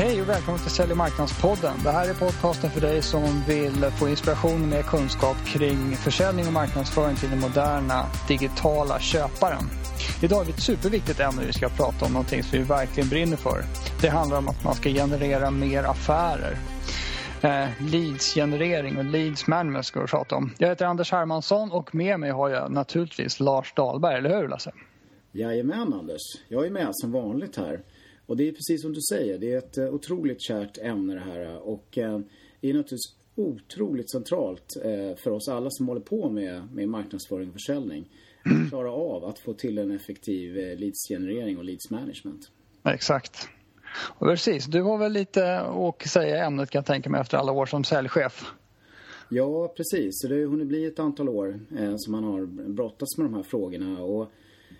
Hej 0.00 0.22
och 0.22 0.28
välkommen 0.28 0.60
till 0.60 0.70
Sälj 0.70 0.90
och 0.90 0.96
marknadspodden. 0.96 1.74
Det 1.84 1.90
här 1.90 2.10
är 2.10 2.14
podcasten 2.14 2.70
för 2.70 2.80
dig 2.80 3.02
som 3.02 3.42
vill 3.48 3.84
få 3.98 4.08
inspiration 4.08 4.62
och 4.62 4.68
mer 4.68 4.82
kunskap 4.82 5.36
kring 5.46 5.96
försäljning 5.96 6.46
och 6.46 6.52
marknadsföring 6.52 7.16
till 7.16 7.30
den 7.30 7.40
moderna 7.40 8.06
digitala 8.28 9.00
köparen. 9.00 9.64
Idag 10.22 10.40
är 10.40 10.44
det 10.44 10.50
ett 10.50 10.62
superviktigt 10.62 11.20
ämne 11.20 11.42
vi 11.46 11.52
ska 11.52 11.68
prata 11.68 12.04
om, 12.04 12.12
någonting 12.12 12.42
som 12.42 12.58
vi 12.58 12.64
verkligen 12.64 13.08
brinner 13.08 13.36
för. 13.36 13.62
Det 14.00 14.08
handlar 14.08 14.38
om 14.38 14.48
att 14.48 14.64
man 14.64 14.74
ska 14.74 14.90
generera 14.90 15.50
mer 15.50 15.82
affärer. 15.84 16.56
Eh, 17.42 17.68
leadsgenerering 17.92 18.98
och 18.98 19.04
leads 19.04 19.46
management 19.46 19.86
ska 19.86 20.00
vi 20.00 20.06
prata 20.06 20.36
om. 20.36 20.52
Jag 20.58 20.68
heter 20.68 20.86
Anders 20.86 21.12
Hermansson 21.12 21.72
och 21.72 21.94
med 21.94 22.20
mig 22.20 22.30
har 22.30 22.48
jag 22.48 22.72
naturligtvis 22.72 23.40
Lars 23.40 23.72
Dahlberg, 23.76 24.18
eller 24.18 24.36
hur 24.36 24.48
Lasse? 24.48 24.72
Jajamän 25.32 25.92
Anders, 25.94 26.22
jag 26.48 26.66
är 26.66 26.70
med 26.70 26.88
som 26.92 27.12
vanligt 27.12 27.56
här. 27.56 27.80
Och 28.30 28.36
det 28.36 28.48
är 28.48 28.52
precis 28.52 28.82
som 28.82 28.92
du 28.92 29.00
säger, 29.00 29.38
det 29.38 29.52
är 29.52 29.58
ett 29.58 29.78
eh, 29.78 29.94
otroligt 29.94 30.40
kärt 30.40 30.78
ämne 30.78 31.14
det 31.14 31.20
här 31.20 31.68
och 31.68 31.98
eh, 31.98 32.18
det 32.60 32.70
är 32.70 32.74
naturligtvis 32.74 33.14
otroligt 33.34 34.10
centralt 34.10 34.76
eh, 34.84 35.16
för 35.16 35.30
oss 35.30 35.48
alla 35.48 35.70
som 35.70 35.88
håller 35.88 36.00
på 36.00 36.30
med, 36.30 36.74
med 36.74 36.88
marknadsföring 36.88 37.48
och 37.48 37.52
försäljning. 37.52 38.08
Att 38.44 38.68
klara 38.68 38.92
av 38.92 39.24
att 39.24 39.38
få 39.38 39.54
till 39.54 39.78
en 39.78 39.90
effektiv 39.90 40.54
leadsgenerering 40.54 41.58
och 41.58 41.64
leads 41.64 41.90
management. 41.90 42.50
Exakt. 42.84 43.48
Och 44.18 44.26
precis, 44.26 44.66
du 44.66 44.82
har 44.82 44.98
väl 44.98 45.12
lite 45.12 45.60
att 45.60 46.08
säga 46.08 46.36
i 46.36 46.40
ämnet 46.40 46.70
kan 46.70 46.78
jag 46.78 46.86
tänka 46.86 47.10
mig 47.10 47.20
efter 47.20 47.38
alla 47.38 47.52
år 47.52 47.66
som 47.66 47.84
säljchef. 47.84 48.44
Ja, 49.28 49.68
precis. 49.76 50.10
Så 50.12 50.28
det 50.28 50.34
har 50.34 50.46
hunnit 50.46 50.68
bli 50.68 50.86
ett 50.86 50.98
antal 50.98 51.28
år 51.28 51.60
eh, 51.78 51.94
som 51.96 52.12
man 52.12 52.24
har 52.24 52.46
brottats 52.68 53.18
med 53.18 53.26
de 53.26 53.34
här 53.34 53.42
frågorna. 53.42 54.02
Och 54.02 54.32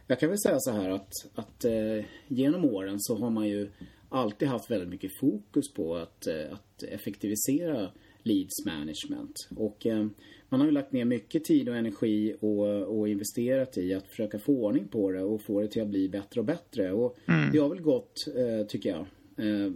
jag 0.06 0.20
kan 0.20 0.28
väl 0.28 0.38
säga 0.38 0.56
så 0.58 0.70
här 0.70 0.90
att, 0.90 1.12
att 1.34 1.64
eh, 1.64 2.04
genom 2.28 2.64
åren 2.64 2.96
så 2.98 3.18
har 3.18 3.30
man 3.30 3.48
ju 3.48 3.70
alltid 4.08 4.48
haft 4.48 4.70
väldigt 4.70 4.88
mycket 4.88 5.18
fokus 5.20 5.72
på 5.74 5.96
att, 5.96 6.26
eh, 6.26 6.52
att 6.52 6.82
effektivisera 6.82 7.90
leads 8.22 8.64
management. 8.66 9.48
Och 9.56 9.86
eh, 9.86 10.06
man 10.48 10.60
har 10.60 10.66
ju 10.66 10.72
lagt 10.72 10.92
ner 10.92 11.04
mycket 11.04 11.44
tid 11.44 11.68
och 11.68 11.76
energi 11.76 12.34
och, 12.40 12.98
och, 12.98 13.08
investerat 13.08 13.78
i 13.78 13.94
att 13.94 14.06
försöka 14.06 14.38
få 14.38 14.52
ordning 14.52 14.88
på 14.88 15.10
det 15.10 15.22
och 15.22 15.42
få 15.42 15.60
det 15.60 15.68
till 15.68 15.82
att 15.82 15.88
bli 15.88 16.08
bättre 16.08 16.40
och 16.40 16.46
bättre. 16.46 16.92
Och 16.92 17.18
mm. 17.26 17.52
det 17.52 17.58
har 17.58 17.68
väl 17.68 17.80
gått, 17.80 18.14
eh, 18.36 18.66
tycker 18.66 18.90
jag, 18.90 19.06
eh, 19.46 19.72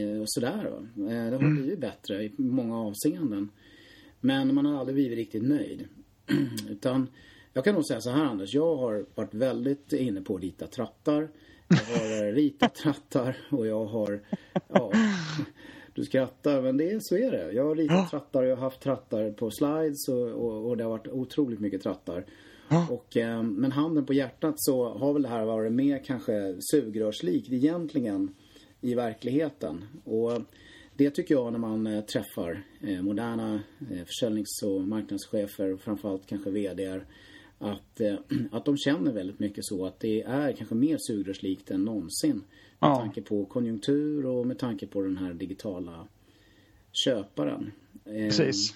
eh, 0.00 0.22
sådär. 0.26 0.70
Va? 0.70 0.86
det 0.94 1.14
har 1.14 1.32
mm. 1.32 1.56
blivit 1.56 1.80
bättre 1.80 2.24
i 2.24 2.32
många 2.36 2.78
avseenden. 2.78 3.48
Men 4.20 4.54
man 4.54 4.66
har 4.66 4.80
aldrig 4.80 4.94
blivit 4.94 5.18
riktigt 5.18 5.42
nöjd. 5.42 5.88
Utan 6.70 7.06
jag 7.54 7.64
kan 7.64 7.74
nog 7.74 7.86
säga 7.86 8.00
så 8.00 8.10
här 8.10 8.24
Anders, 8.24 8.54
jag 8.54 8.76
har 8.76 9.06
varit 9.14 9.34
väldigt 9.34 9.92
inne 9.92 10.20
på 10.20 10.36
att 10.36 10.42
rita 10.42 10.66
trattar. 10.66 11.28
Jag 11.68 11.76
har 11.76 12.32
ritat 12.32 12.74
trattar 12.74 13.36
och 13.50 13.66
jag 13.66 13.84
har, 13.84 14.20
ja, 14.68 14.92
du 15.94 16.04
skrattar 16.04 16.62
men 16.62 16.76
det, 16.76 17.04
så 17.04 17.16
är 17.16 17.30
det. 17.30 17.52
Jag 17.52 17.64
har 17.64 17.74
ritat 17.74 18.10
trattar 18.10 18.42
och 18.42 18.48
jag 18.48 18.56
har 18.56 18.62
haft 18.62 18.80
trattar 18.80 19.30
på 19.30 19.50
slides 19.50 20.08
och, 20.08 20.28
och, 20.28 20.68
och 20.68 20.76
det 20.76 20.84
har 20.84 20.90
varit 20.90 21.08
otroligt 21.08 21.60
mycket 21.60 21.82
trattar. 21.82 22.24
Och, 22.90 23.16
eh, 23.16 23.42
men 23.42 23.72
handen 23.72 24.06
på 24.06 24.12
hjärtat 24.12 24.54
så 24.56 24.88
har 24.88 25.12
väl 25.12 25.22
det 25.22 25.28
här 25.28 25.44
varit 25.44 25.72
mer 25.72 26.04
kanske 26.04 26.56
sugrörslikt 26.60 27.52
egentligen 27.52 28.34
i 28.80 28.94
verkligheten. 28.94 29.84
Och 30.04 30.40
det 30.96 31.10
tycker 31.10 31.34
jag 31.34 31.52
när 31.52 31.58
man 31.58 31.86
eh, 31.86 32.04
träffar 32.04 32.64
eh, 32.80 33.02
moderna 33.02 33.60
eh, 33.90 34.04
försäljnings 34.04 34.62
och 34.62 34.80
marknadschefer, 34.80 35.76
framförallt 35.76 36.26
kanske 36.26 36.50
VDR 36.50 37.04
att, 37.72 38.00
eh, 38.00 38.14
att 38.52 38.64
de 38.64 38.76
känner 38.76 39.12
väldigt 39.12 39.38
mycket 39.38 39.64
så 39.64 39.86
att 39.86 40.00
det 40.00 40.22
är 40.22 40.52
kanske 40.52 40.74
mer 40.74 40.96
sugrörslikt 41.00 41.70
än 41.70 41.84
någonsin. 41.84 42.44
Med 42.80 42.90
ja. 42.90 42.96
tanke 42.96 43.22
på 43.22 43.44
konjunktur 43.44 44.26
och 44.26 44.46
med 44.46 44.58
tanke 44.58 44.86
på 44.86 45.02
den 45.02 45.16
här 45.16 45.34
digitala 45.34 46.06
köparen. 46.92 47.72
Eh, 48.04 48.12
Precis. 48.12 48.74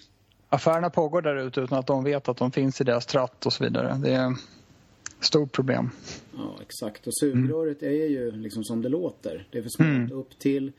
Affärerna 0.48 0.90
pågår 0.90 1.22
där 1.22 1.36
ute 1.36 1.60
utan 1.60 1.78
att 1.78 1.86
de 1.86 2.04
vet 2.04 2.28
att 2.28 2.36
de 2.36 2.52
finns 2.52 2.80
i 2.80 2.84
deras 2.84 3.06
tratt 3.06 3.46
och 3.46 3.52
så 3.52 3.64
vidare. 3.64 4.00
Det 4.02 4.12
är 4.12 4.30
ett 4.30 4.38
stort 5.20 5.52
problem. 5.52 5.90
Ja, 6.36 6.58
exakt. 6.62 7.06
Och 7.06 7.14
sugröret 7.14 7.82
mm. 7.82 7.94
är 7.94 8.06
ju 8.06 8.30
liksom 8.30 8.64
som 8.64 8.82
det 8.82 8.88
låter. 8.88 9.46
Det 9.50 9.58
är 9.58 9.62
för 9.62 9.70
smalt 9.70 9.90
mm. 9.90 10.12
upp 10.12 10.38
till 10.38 10.72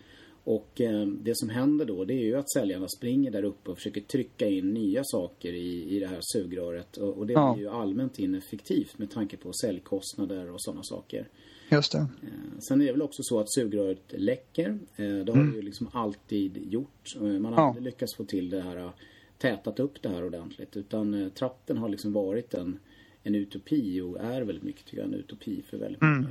och 0.49 0.81
eh, 0.81 1.07
det 1.07 1.37
som 1.37 1.49
händer 1.49 1.85
då 1.85 2.05
det 2.05 2.13
är 2.13 2.25
ju 2.25 2.35
att 2.35 2.51
säljarna 2.51 2.87
springer 2.87 3.31
där 3.31 3.43
uppe 3.43 3.71
och 3.71 3.77
försöker 3.77 4.01
trycka 4.01 4.47
in 4.47 4.73
nya 4.73 5.03
saker 5.03 5.53
i, 5.53 5.95
i 5.95 5.99
det 5.99 6.07
här 6.07 6.19
sugröret. 6.21 6.97
Och, 6.97 7.17
och 7.17 7.27
det 7.27 7.33
ja. 7.33 7.53
blir 7.53 7.63
ju 7.63 7.69
allmänt 7.69 8.19
ineffektivt 8.19 8.97
med 8.97 9.11
tanke 9.11 9.37
på 9.37 9.53
säljkostnader 9.53 10.51
och 10.51 10.61
sådana 10.61 10.83
saker. 10.83 11.27
Just 11.71 11.91
det. 11.91 11.97
Eh, 11.97 12.59
sen 12.59 12.81
är 12.81 12.85
det 12.85 12.91
väl 12.91 13.01
också 13.01 13.23
så 13.23 13.39
att 13.39 13.53
sugröret 13.53 14.03
läcker. 14.07 14.79
Eh, 14.95 15.05
det 15.05 15.31
har 15.31 15.39
mm. 15.39 15.51
det 15.51 15.55
ju 15.55 15.61
liksom 15.61 15.89
alltid 15.93 16.71
gjort. 16.71 17.15
Man 17.19 17.45
har 17.45 17.51
ja. 17.51 17.67
aldrig 17.67 17.83
lyckats 17.83 18.15
få 18.15 18.23
till 18.23 18.49
det 18.49 18.61
här, 18.61 18.91
tätat 19.37 19.79
upp 19.79 20.01
det 20.01 20.09
här 20.09 20.25
ordentligt. 20.25 20.77
Utan 20.77 21.31
trappen 21.35 21.77
har 21.77 21.89
liksom 21.89 22.13
varit 22.13 22.53
en, 22.53 22.79
en 23.23 23.35
utopi 23.35 24.01
och 24.01 24.19
är 24.19 24.41
väldigt 24.41 24.63
mycket 24.63 24.85
tycker 24.85 24.97
jag 24.97 25.07
en 25.07 25.13
utopi 25.13 25.63
för 25.69 25.77
väldigt 25.77 26.01
mm. 26.01 26.17
många. 26.17 26.29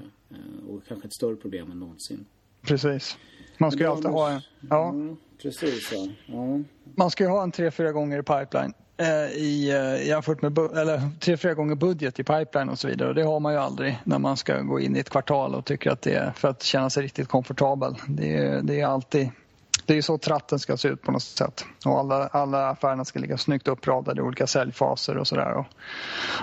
Och 0.68 0.86
kanske 0.88 1.06
ett 1.06 1.14
större 1.14 1.36
problem 1.36 1.70
än 1.70 1.78
någonsin. 1.78 2.24
Precis. 2.62 3.18
Man 3.58 3.70
ska 3.70 3.80
ju 3.80 3.90
alltid 3.90 4.10
ha 4.10 4.30
en... 4.30 4.40
Ja. 4.70 4.88
Mm, 4.88 5.16
precis, 5.42 5.92
ja. 5.92 6.06
ja. 6.26 6.62
Man 6.94 7.10
ska 7.10 7.24
ju 7.24 7.30
ha 7.30 7.42
en 7.42 7.52
tre, 7.52 7.70
fyra 7.70 7.92
gånger 7.92 8.18
i 8.18 8.22
pipeline. 8.22 8.72
Eh, 8.96 9.36
i, 9.36 9.70
eh, 9.70 10.08
jämfört 10.08 10.42
med 10.42 10.58
eller 10.58 11.10
tre, 11.20 11.36
fyra 11.36 11.54
gånger 11.54 11.74
budget 11.74 12.18
i 12.18 12.24
pipeline 12.24 12.68
och 12.68 12.78
så 12.78 12.88
vidare. 12.88 13.08
Och 13.08 13.14
det 13.14 13.22
har 13.22 13.40
man 13.40 13.52
ju 13.52 13.58
aldrig 13.58 13.98
när 14.04 14.18
man 14.18 14.36
ska 14.36 14.60
gå 14.60 14.80
in 14.80 14.96
i 14.96 14.98
ett 14.98 15.10
kvartal 15.10 15.54
och 15.54 15.64
tycker 15.64 15.90
att 15.90 16.02
det 16.02 16.14
är 16.14 16.32
för 16.32 16.48
att 16.48 16.62
känna 16.62 16.90
sig 16.90 17.02
riktigt 17.02 17.28
komfortabel. 17.28 17.94
Det 18.08 18.36
är, 18.36 18.62
det 18.62 18.80
är 18.80 18.86
alltid 18.86 19.30
det 19.88 19.98
är 19.98 20.02
så 20.02 20.18
tratten 20.18 20.58
ska 20.58 20.76
se 20.76 20.88
ut 20.88 21.02
på 21.02 21.12
något 21.12 21.22
sätt. 21.22 21.64
Och 21.84 21.98
alla, 21.98 22.26
alla 22.26 22.68
affärerna 22.68 23.04
ska 23.04 23.18
ligga 23.18 23.38
snyggt 23.38 23.68
uppradade 23.68 24.20
i 24.20 24.24
olika 24.24 24.46
säljfaser 24.46 25.16
och 25.16 25.26
sådär. 25.26 25.52
Och, 25.52 25.66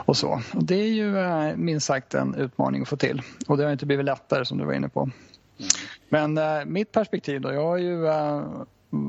och, 0.05 0.17
så. 0.17 0.41
Och 0.53 0.63
det 0.63 0.75
är 0.75 0.93
ju 0.93 1.17
eh, 1.17 1.55
minst 1.55 1.87
sagt 1.87 2.13
en 2.13 2.35
utmaning 2.35 2.81
att 2.81 2.87
få 2.87 2.97
till. 2.97 3.21
Och 3.47 3.57
det 3.57 3.63
har 3.63 3.71
inte 3.71 3.85
blivit 3.85 4.05
lättare 4.05 4.45
som 4.45 4.57
du 4.57 4.65
var 4.65 4.73
inne 4.73 4.89
på. 4.89 5.09
Men 6.09 6.37
eh, 6.37 6.65
mitt 6.65 6.91
perspektiv 6.91 7.41
då, 7.41 7.53
jag 7.53 7.65
har 7.65 7.77
ju 7.77 8.07
eh, 8.07 8.43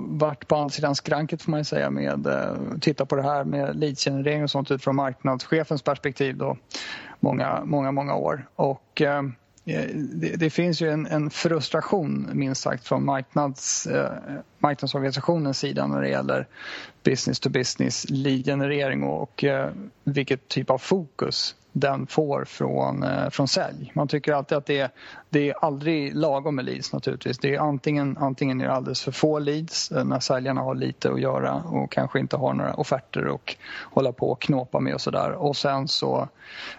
varit 0.08 0.48
på 0.48 0.56
andra 0.56 0.68
sidan 0.68 0.94
skranket 0.94 1.42
får 1.42 1.50
man 1.50 1.64
säga 1.64 1.90
med 1.90 2.26
eh, 2.26 2.78
titta 2.80 3.06
på 3.06 3.16
det 3.16 3.22
här 3.22 3.44
med 3.44 3.76
leadgenerering 3.76 4.42
och 4.42 4.50
sånt 4.50 4.70
utifrån 4.70 4.96
marknadschefens 4.96 5.82
perspektiv 5.82 6.36
då 6.36 6.56
många, 7.20 7.64
många, 7.64 7.92
många 7.92 8.14
år. 8.14 8.48
Och 8.56 9.02
eh, 9.02 9.22
det, 9.64 10.36
det, 10.36 10.50
finns 10.50 10.80
ju 10.80 10.90
en, 10.90 11.06
en, 11.06 11.30
frustration 11.30 12.30
minst 12.32 12.62
sagt 12.62 12.88
från 12.88 13.04
marknads, 13.04 13.86
eh, 13.86 14.10
marknadsorganisationens 14.58 15.58
sida 15.58 15.86
när 15.86 16.00
det 16.00 16.08
gäller 16.08 16.46
business 17.02 17.40
to 17.40 17.50
business 17.50 18.06
lead-generering 18.10 19.02
och, 19.02 19.22
och 19.22 19.44
eh, 19.44 19.70
vilket 20.04 20.48
typ 20.48 20.70
av 20.70 20.78
fokus 20.78 21.54
den 21.78 22.06
får 22.06 22.44
från, 22.44 23.03
eh, 23.03 23.31
från 23.31 23.48
sälj. 23.48 23.92
Man 23.94 24.09
tycker 24.09 24.32
alltid 24.32 24.59
att 24.59 24.66
det 24.66 24.81
är, 24.81 24.91
det 25.31 25.50
är 25.50 25.64
aldrig 25.64 26.14
lagom 26.14 26.54
med 26.54 26.64
leads 26.64 26.92
naturligtvis. 26.92 27.38
Det 27.38 27.54
är 27.54 27.60
antingen, 27.60 28.16
antingen 28.16 28.60
är 28.60 28.64
det 28.64 28.72
alldeles 28.72 29.03
för 29.03 29.12
få 29.12 29.38
leads 29.38 29.91
eh, 29.91 30.04
när 30.04 30.20
säljarna 30.20 30.60
har 30.60 30.75
lite 30.75 31.10
att 31.10 31.20
göra 31.20 31.54
och 31.54 31.92
kanske 31.92 32.19
inte 32.19 32.36
har 32.36 32.54
några 32.54 32.75
offerter 32.75 33.34
att 33.34 33.56
hålla 33.92 34.12
på 34.12 34.31
och 34.31 34.41
knåpa 34.41 34.81
med 34.81 34.94
och 34.94 35.00
sådär. 35.00 35.32
Och 35.32 35.56
sen 35.56 35.88
så 35.88 36.28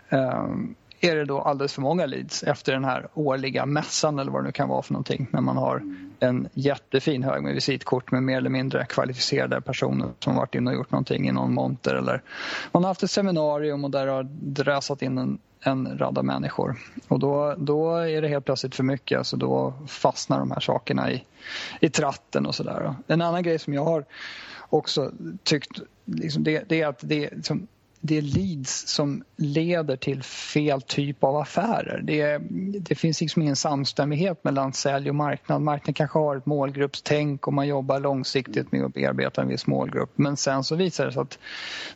um, 0.09 0.75
är 0.99 1.15
det 1.15 1.25
då 1.25 1.41
alldeles 1.41 1.73
för 1.73 1.81
många 1.81 2.05
leads 2.05 2.43
efter 2.43 2.73
den 2.73 2.85
här 2.85 3.07
årliga 3.13 3.65
mässan 3.65 4.19
eller 4.19 4.31
vad 4.31 4.41
det 4.41 4.45
nu 4.45 4.51
kan 4.51 4.69
vara 4.69 4.81
för 4.81 4.93
någonting 4.93 5.27
när 5.31 5.41
man 5.41 5.57
har 5.57 5.81
en 6.19 6.49
jättefin 6.53 7.23
hög 7.23 7.43
med 7.43 7.53
visitkort 7.53 8.11
med 8.11 8.23
mer 8.23 8.37
eller 8.37 8.49
mindre 8.49 8.85
kvalificerade 8.85 9.61
personer 9.61 10.09
som 10.19 10.35
varit 10.35 10.55
inne 10.55 10.69
och 10.69 10.75
gjort 10.75 10.91
någonting 10.91 11.29
i 11.29 11.31
någon 11.31 11.53
monter 11.53 11.95
eller 11.95 12.21
man 12.71 12.83
har 12.83 12.89
haft 12.89 13.03
ett 13.03 13.11
seminarium 13.11 13.83
och 13.83 13.91
där 13.91 14.07
har 14.07 14.23
drösat 14.41 15.01
in 15.01 15.17
en, 15.17 15.39
en 15.59 15.97
radda 15.97 16.23
människor 16.23 16.77
och 17.07 17.19
då, 17.19 17.55
då 17.57 17.95
är 17.95 18.21
det 18.21 18.27
helt 18.27 18.45
plötsligt 18.45 18.75
för 18.75 18.83
mycket 18.83 19.27
så 19.27 19.35
då 19.35 19.73
fastnar 19.87 20.39
de 20.39 20.51
här 20.51 20.59
sakerna 20.59 21.11
i, 21.11 21.23
i 21.79 21.89
tratten 21.89 22.45
och 22.45 22.55
sådär. 22.55 22.95
En 23.07 23.21
annan 23.21 23.43
grej 23.43 23.59
som 23.59 23.73
jag 23.73 23.85
har 23.85 24.05
också 24.69 25.11
tyckt 25.43 25.81
liksom 26.05 26.43
det, 26.43 26.63
det 26.69 26.81
är 26.81 26.87
att 26.87 26.99
det 27.01 27.29
liksom, 27.31 27.67
det 28.01 28.17
är 28.17 28.21
leads 28.21 28.87
som 28.87 29.23
leder 29.35 29.95
till 29.95 30.23
fel 30.23 30.81
typ 30.81 31.23
av 31.23 31.37
affärer. 31.37 32.01
Det, 32.03 32.37
det 32.79 32.95
finns 32.95 33.21
liksom 33.21 33.41
ingen 33.41 33.55
samstämmighet 33.55 34.43
mellan 34.43 34.73
sälj 34.73 35.09
och 35.09 35.15
marknad. 35.15 35.61
Marknaden 35.61 35.93
kanske 35.93 36.19
har 36.19 36.35
ett 36.35 36.45
målgruppstänk 36.45 37.47
och 37.47 37.53
man 37.53 37.67
jobbar 37.67 37.99
långsiktigt 37.99 38.71
med 38.71 38.85
att 38.85 38.93
bearbeta 38.93 39.41
en 39.41 39.47
viss 39.47 39.67
målgrupp. 39.67 40.11
Men 40.15 40.37
sen 40.37 40.63
så 40.63 40.75
visar 40.75 41.05
det 41.05 41.11
sig 41.11 41.21
att 41.21 41.39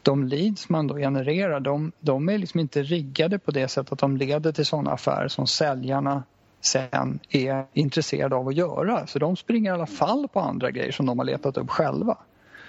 de 0.02 0.28
leads 0.28 0.70
man 0.70 0.88
då 0.88 0.96
genererar 0.96 1.60
de, 1.60 1.92
de 2.00 2.30
är 2.30 2.38
liksom 2.38 2.60
inte 2.60 2.84
riggade 2.84 3.40
på 3.40 3.52
det 3.52 3.68
sättet 3.68 3.94
att 3.94 4.00
de 4.00 4.18
leder 4.18 4.52
till 4.52 4.66
sådana 4.66 4.92
affärer 4.92 5.28
som 5.28 5.48
säljarna 5.48 6.24
sen 6.62 7.20
är 7.30 7.66
intresserade 7.74 8.36
av 8.36 8.48
att 8.48 8.56
göra. 8.56 9.08
Så 9.08 9.20
de 9.20 9.36
springer 9.36 9.72
i 9.72 9.74
alla 9.74 9.86
fall 9.86 10.28
på 10.28 10.40
andra 10.40 10.72
grejer 10.72 10.92
som 10.92 11.06
de 11.06 11.20
har 11.20 11.26
letat 11.26 11.58
upp 11.58 11.70
själva. 11.70 12.18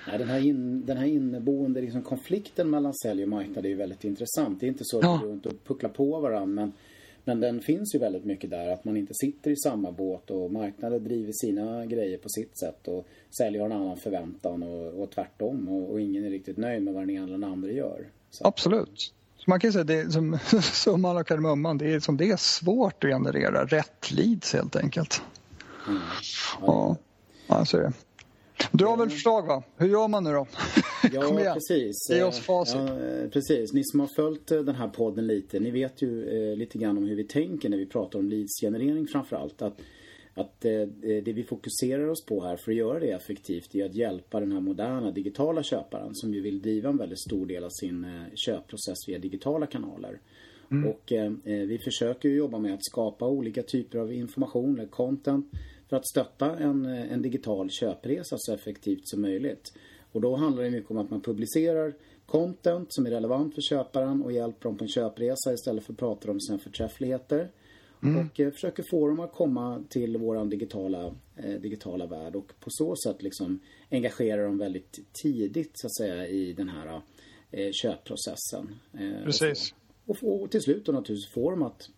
Ja, 0.07 0.19
den, 0.19 0.29
här 0.29 0.47
in, 0.47 0.87
den 0.87 0.97
här 0.97 1.07
inneboende 1.07 1.81
liksom 1.81 2.03
konflikten 2.03 2.71
mellan 2.71 2.95
sälj 2.95 3.23
och 3.23 3.29
marknad 3.29 3.65
är 3.65 3.69
ju 3.69 3.75
väldigt 3.75 4.05
intressant. 4.05 4.61
Det 4.61 4.67
är 4.67 4.69
inte 4.69 4.85
så 4.85 4.99
att 4.99 5.05
ja. 5.05 5.21
vi 5.23 5.29
runt 5.29 5.47
och 5.47 5.53
pucklar 5.65 5.91
på 5.91 6.21
varandra 6.21 6.47
men, 6.47 6.73
Men 7.25 7.41
den 7.41 7.61
finns 7.61 7.95
ju 7.95 7.99
väldigt 7.99 8.25
mycket 8.25 8.51
där 8.51 8.69
att 8.69 8.85
man 8.85 8.97
inte 8.97 9.15
sitter 9.15 9.51
i 9.51 9.57
samma 9.57 9.93
båt 9.93 10.31
och 10.31 10.53
marknaden 10.53 11.05
driver 11.05 11.33
sina 11.35 11.87
grejer 11.87 12.19
på 12.19 12.29
sitt 12.29 12.59
sätt 12.59 12.89
och 12.89 13.07
säljer 13.39 13.65
en 13.65 13.73
annan 13.73 13.97
förväntan 13.97 14.63
och, 14.63 15.03
och 15.03 15.11
tvärtom 15.11 15.69
och, 15.69 15.91
och, 15.91 16.01
ingen 16.01 16.25
är 16.25 16.31
riktigt 16.31 16.57
nöjd 16.57 16.83
med 16.83 16.95
vad 16.95 17.03
den 17.03 17.11
ena 17.11 17.25
eller 17.25 17.39
den 17.39 17.45
andra 17.45 17.71
gör. 17.71 18.09
Så. 18.31 18.47
Absolut. 18.47 19.15
Så 19.37 19.51
man 19.51 19.61
kan 19.61 19.73
säga 19.73 19.85
det 19.85 20.13
som 20.13 20.39
summan 20.73 21.17
av 21.17 21.23
kardemumman, 21.25 21.79
det 21.79 21.93
är, 21.93 22.01
som 22.01 22.17
det 22.17 22.31
är 22.31 22.37
svårt 22.37 23.05
att 23.05 23.11
generera 23.11 23.65
rätt 23.65 24.11
leads 24.11 24.53
helt 24.53 24.77
enkelt. 24.77 25.23
Mm. 25.89 26.01
Ja, 26.61 26.97
ja, 27.47 27.65
så 27.65 27.77
är 27.77 27.83
det. 27.83 27.93
Du 28.73 28.85
har 28.85 28.97
väl 28.97 29.11
förslag 29.11 29.47
va? 29.47 29.63
Hur 29.77 29.89
gör 29.89 30.09
man 30.09 30.25
nu 30.25 30.33
då? 30.33 30.47
Ja, 31.13 31.55
precis. 31.55 32.11
Ge 32.11 32.23
oss 32.23 32.41
facit. 32.41 32.77
Ja, 32.77 33.29
precis. 33.33 33.73
Ni 33.73 33.85
som 33.85 34.01
har 34.01 34.07
följt 34.07 34.51
eh, 34.51 34.61
den 34.61 34.75
här 34.75 34.89
podden 34.89 35.27
lite, 35.27 35.61
ni 35.61 35.71
vet 35.71 36.03
ju 36.03 36.29
eh, 36.29 36.57
lite 36.57 36.79
grann 36.79 36.99
om 36.99 37.05
hur 37.05 37.17
vi 37.17 37.25
tänker 37.25 37.69
när 37.69 37.77
vi 37.77 37.87
pratar 37.87 38.19
om 38.19 38.29
leadsgenerering 38.29 39.07
framförallt. 39.07 39.63
Att, 39.63 39.81
att 40.35 40.65
eh, 40.65 40.83
det 41.01 41.33
vi 41.33 41.45
fokuserar 41.45 42.09
oss 42.09 42.27
på 42.27 42.45
här 42.45 42.57
för 42.57 42.71
att 42.71 42.77
göra 42.77 43.01
det 43.01 43.11
effektivt 43.11 43.75
är 43.75 43.85
att 43.85 43.95
hjälpa 43.95 44.41
den 44.41 44.53
här 44.53 44.61
moderna 44.61 45.11
digitala 45.11 45.63
köparen 45.63 46.15
som 46.15 46.35
ju 46.35 46.41
vill 46.41 46.63
driva 46.63 46.89
en 46.89 46.97
väldigt 46.97 47.21
stor 47.21 47.47
del 47.47 47.65
av 47.65 47.71
sin 47.71 48.05
eh, 48.05 48.35
köpprocess 48.35 49.09
via 49.09 49.19
digitala 49.19 49.67
kanaler. 49.67 50.21
Mm. 50.71 50.91
Och 50.91 51.13
eh, 51.13 51.27
eh, 51.27 51.67
vi 51.67 51.79
försöker 51.79 52.29
ju 52.29 52.37
jobba 52.37 52.59
med 52.59 52.75
att 52.75 52.85
skapa 52.85 53.29
olika 53.29 53.63
typer 53.63 53.99
av 53.99 54.13
information 54.13 54.79
eller 54.79 54.89
content 54.89 55.47
för 55.93 55.97
att 55.97 56.09
stötta 56.09 56.59
en, 56.59 56.87
en 56.87 57.23
digital 57.23 57.71
köpresa 57.71 58.37
så 58.39 58.55
effektivt 58.55 59.09
som 59.09 59.23
möjligt. 59.23 59.73
Och 60.13 60.21
då 60.21 60.37
handlar 60.37 60.63
det 60.63 60.71
mycket 60.71 60.91
om 60.91 60.99
att 60.99 61.11
man 61.11 61.21
publicerar 61.21 61.95
content 62.27 62.87
som 62.93 63.07
är 63.07 63.11
relevant 63.11 63.55
för 63.55 63.63
köparen 63.63 64.23
och 64.23 64.33
hjälper 64.33 64.65
dem 64.69 64.77
på 64.77 64.85
en 64.85 64.89
köpresa 64.89 65.53
istället 65.53 65.85
för 65.85 65.93
att 65.93 65.99
prata 65.99 66.31
om 66.31 66.41
sina 66.41 66.59
förträffligheter. 66.59 67.51
Mm. 68.03 68.27
Och 68.27 68.41
eh, 68.41 68.53
försöker 68.53 68.85
få 68.91 69.09
dem 69.09 69.21
att 69.21 69.33
komma 69.33 69.85
till 69.89 70.17
våran 70.17 70.51
digitala, 70.51 71.15
eh, 71.37 71.61
digitala 71.61 72.07
värld 72.07 72.37
och 72.37 72.53
på 72.61 72.71
så 72.71 72.97
sätt 72.97 73.23
liksom 73.23 73.61
engagera 73.91 74.45
dem 74.45 74.59
väldigt 74.59 75.01
tidigt 75.23 75.71
så 75.75 75.87
att 75.87 75.97
säga 75.97 76.27
i 76.27 76.53
den 76.53 76.69
här 76.69 77.01
eh, 77.51 77.71
köpprocessen. 77.73 78.75
Eh, 78.93 79.25
Precis. 79.25 79.75
Och, 80.07 80.17
och, 80.23 80.43
och, 80.43 80.51
till 80.51 80.63
slut 80.63 80.87
då 80.87 80.93
naturligtvis 80.93 81.33
få 81.35 81.51
dem 81.51 81.63
att 81.63 81.91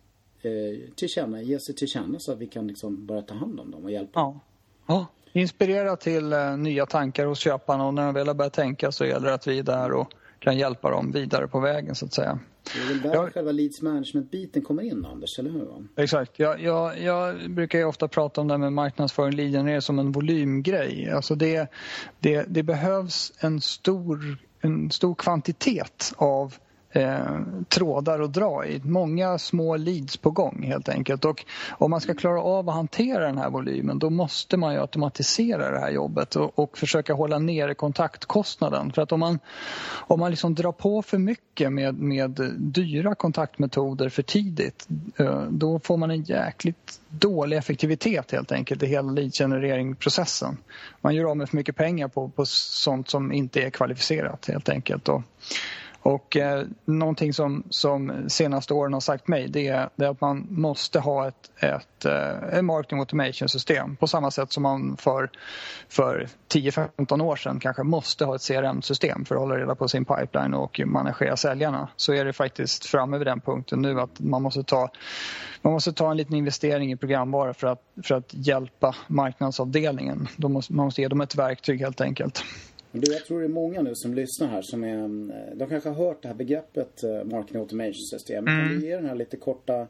eh, 0.45 0.95
tillkänna, 0.95 1.41
ge 1.41 1.59
sig 1.59 1.75
till 1.75 1.87
känna 1.87 2.19
så 2.19 2.31
att 2.31 2.37
vi 2.37 2.47
kan 2.47 2.67
liksom 2.67 3.05
börja 3.05 3.21
ta 3.21 3.35
hand 3.35 3.59
om 3.59 3.71
dem 3.71 3.83
och 3.83 3.91
hjälpa 3.91 4.19
ja. 4.19 4.39
Ja. 4.87 5.07
Inspirera 5.33 5.95
till 5.95 6.33
eh, 6.33 6.57
nya 6.57 6.85
tankar 6.85 7.25
hos 7.25 7.39
köparna 7.39 7.87
och 7.87 7.93
när 7.93 8.05
de 8.05 8.13
väl 8.13 8.27
har 8.27 8.33
börjat 8.33 8.53
tänka 8.53 8.91
så 8.91 9.05
gäller 9.05 9.27
det 9.27 9.33
att 9.33 9.47
vi 9.47 9.59
är 9.59 9.63
där 9.63 9.91
och 9.91 10.13
kan 10.39 10.57
hjälpa 10.57 10.89
dem 10.89 11.11
vidare 11.11 11.47
på 11.47 11.59
vägen 11.59 11.95
så 11.95 12.05
att 12.05 12.13
säga. 12.13 12.39
Det 12.73 12.79
är 12.79 12.87
väl 12.87 13.01
där 13.01 13.13
jag, 13.13 13.33
själva 13.33 13.51
leads 13.51 13.81
management-biten 13.81 14.61
kommer 14.61 14.83
in 14.83 15.05
Anders, 15.05 15.39
eller 15.39 15.49
hur? 15.49 15.87
Exakt. 15.95 16.39
Jag, 16.39 16.61
jag, 16.61 17.01
jag 17.01 17.51
brukar 17.51 17.79
ju 17.79 17.85
ofta 17.85 18.07
prata 18.07 18.41
om 18.41 18.47
det 18.47 18.53
här 18.53 18.59
med 18.59 18.73
marknadsföring 18.73 19.35
lead 19.35 19.83
som 19.83 19.99
en 19.99 20.11
volymgrej. 20.11 21.11
Alltså 21.11 21.35
det, 21.35 21.71
det, 22.19 22.45
det 22.47 22.63
behövs 22.63 23.33
en 23.39 23.61
stor, 23.61 24.37
en 24.61 24.91
stor 24.91 25.15
kvantitet 25.15 26.13
av 26.17 26.55
eh, 26.95 27.39
trådar 27.69 28.19
att 28.19 28.33
dra 28.33 28.65
i. 28.65 28.81
Många 28.83 29.37
små 29.37 29.75
leads 29.75 30.17
på 30.17 30.31
gång 30.31 30.63
helt 30.63 30.89
enkelt. 30.89 31.25
Och 31.25 31.45
om 31.71 31.91
man 31.91 32.01
ska 32.01 32.13
klara 32.13 32.41
av 32.41 32.69
att 32.69 32.75
hantera 32.75 33.25
den 33.25 33.37
här 33.37 33.49
volymen 33.49 33.99
då 33.99 34.09
måste 34.09 34.57
man 34.57 34.73
ju 34.73 34.79
automatisera 34.79 35.71
det 35.71 35.79
här 35.79 35.91
jobbet 35.91 36.35
och, 36.35 36.59
och 36.59 36.77
försöka 36.77 37.13
hålla 37.13 37.39
nere 37.39 37.73
kontaktkostnaden. 37.73 38.91
För 38.91 39.01
att 39.01 39.11
om 39.11 39.19
man, 39.19 39.39
om 39.93 40.19
man 40.19 40.31
liksom 40.31 40.55
drar 40.55 40.71
på 40.71 41.01
för 41.01 41.17
mycket 41.17 41.73
med, 41.73 41.99
med 41.99 42.53
dyra 42.57 43.15
kontaktmetoder 43.15 44.09
för 44.09 44.23
tidigt 44.23 44.87
eh, 45.17 45.41
då 45.49 45.79
får 45.79 45.97
man 45.97 46.11
en 46.11 46.23
jäkligt 46.23 46.99
dålig 47.09 47.57
effektivitet 47.57 48.31
helt 48.31 48.51
enkelt 48.51 48.83
i 48.83 48.85
hela 48.85 49.11
leadgenereringsprocessen. 49.11 50.57
Man 51.01 51.15
gör 51.15 51.29
av 51.29 51.37
med 51.37 51.49
för 51.49 51.57
mycket 51.57 51.75
pengar 51.75 52.07
på, 52.07 52.29
på 52.29 52.45
sånt 52.45 53.09
som 53.09 53.31
inte 53.31 53.61
är 53.61 53.69
kvalificerat 53.69 54.45
helt 54.47 54.69
enkelt. 54.69 55.09
Och, 55.09 55.21
och 56.05 56.37
eh, 56.37 56.63
någonting 56.85 57.33
som, 57.33 57.63
som 57.69 58.29
senaste 58.29 58.73
åren 58.73 58.93
har 58.93 58.99
sagt 58.99 59.27
mig 59.27 59.47
det 59.47 59.67
är, 59.67 59.89
det 59.95 60.05
är 60.05 60.09
att 60.09 60.21
man 60.21 60.47
måste 60.49 60.99
ha 60.99 61.27
ett, 61.27 61.51
ett, 61.59 62.05
eh, 62.05 62.57
ett 62.57 62.65
marketing 62.65 62.99
automation 62.99 63.49
system 63.49 63.95
på 63.95 64.07
samma 64.07 64.31
sätt 64.31 64.51
som 64.51 64.63
man 64.63 64.97
för, 64.97 65.29
för 65.89 66.27
10-15 66.53 67.21
år 67.21 67.35
sedan 67.35 67.59
kanske 67.59 67.83
måste 67.83 68.25
ha 68.25 68.35
ett 68.35 68.47
CRM-system 68.47 69.25
för 69.25 69.35
att 69.35 69.41
hålla 69.41 69.57
reda 69.57 69.75
på 69.75 69.87
sin 69.87 70.05
pipeline 70.05 70.53
och 70.53 70.81
managera 70.85 71.37
säljarna. 71.37 71.87
Så 71.95 72.13
är 72.13 72.25
det 72.25 72.33
faktiskt 72.33 72.85
framme 72.85 73.17
vid 73.17 73.27
den 73.27 73.41
punkten 73.41 73.81
nu 73.81 74.01
att 74.01 74.19
man 74.19 74.41
måste 74.41 74.63
ta, 74.63 74.89
man 75.61 75.73
måste 75.73 75.93
ta 75.93 76.11
en 76.11 76.17
liten 76.17 76.35
investering 76.35 76.91
i 76.91 76.97
programvara 76.97 77.53
för 77.53 77.67
att, 77.67 77.81
för 78.03 78.15
att 78.15 78.33
hjälpa 78.33 78.95
marknadsavdelningen. 79.07 80.27
Måste, 80.37 80.73
man 80.73 80.85
måste 80.85 81.01
ge 81.01 81.07
dem 81.07 81.21
ett 81.21 81.35
verktyg 81.35 81.79
helt 81.79 82.01
enkelt. 82.01 82.43
Du, 83.01 83.13
jag 83.13 83.25
tror 83.25 83.39
det 83.39 83.45
är 83.45 83.49
många 83.49 83.81
nu 83.81 83.95
som 83.95 84.13
lyssnar 84.13 84.47
här 84.47 84.61
som 84.61 84.83
är, 84.83 85.03
eh, 85.03 85.55
de 85.55 85.69
kanske 85.69 85.89
har 85.89 86.05
hört 86.05 86.21
det 86.21 86.27
här 86.27 86.35
begreppet 86.35 87.03
eh, 87.03 87.23
Marketing 87.23 87.61
Automation 87.61 87.93
System. 87.93 88.47
Mm. 88.47 88.69
Kan 88.69 88.79
du 88.79 88.87
ge 88.87 88.95
den 88.95 89.05
här 89.05 89.15
lite 89.15 89.37
korta 89.37 89.87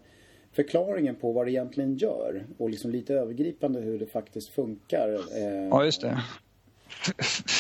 förklaringen 0.56 1.16
på 1.16 1.32
vad 1.32 1.46
det 1.46 1.52
egentligen 1.52 1.98
gör 1.98 2.46
och 2.58 2.70
liksom 2.70 2.92
lite 2.92 3.14
övergripande 3.14 3.80
hur 3.80 4.00
det 4.00 4.06
faktiskt 4.06 4.50
funkar? 4.50 5.10
Eh, 5.38 5.68
ja, 5.70 5.86
just 5.86 6.02
det. 6.02 6.22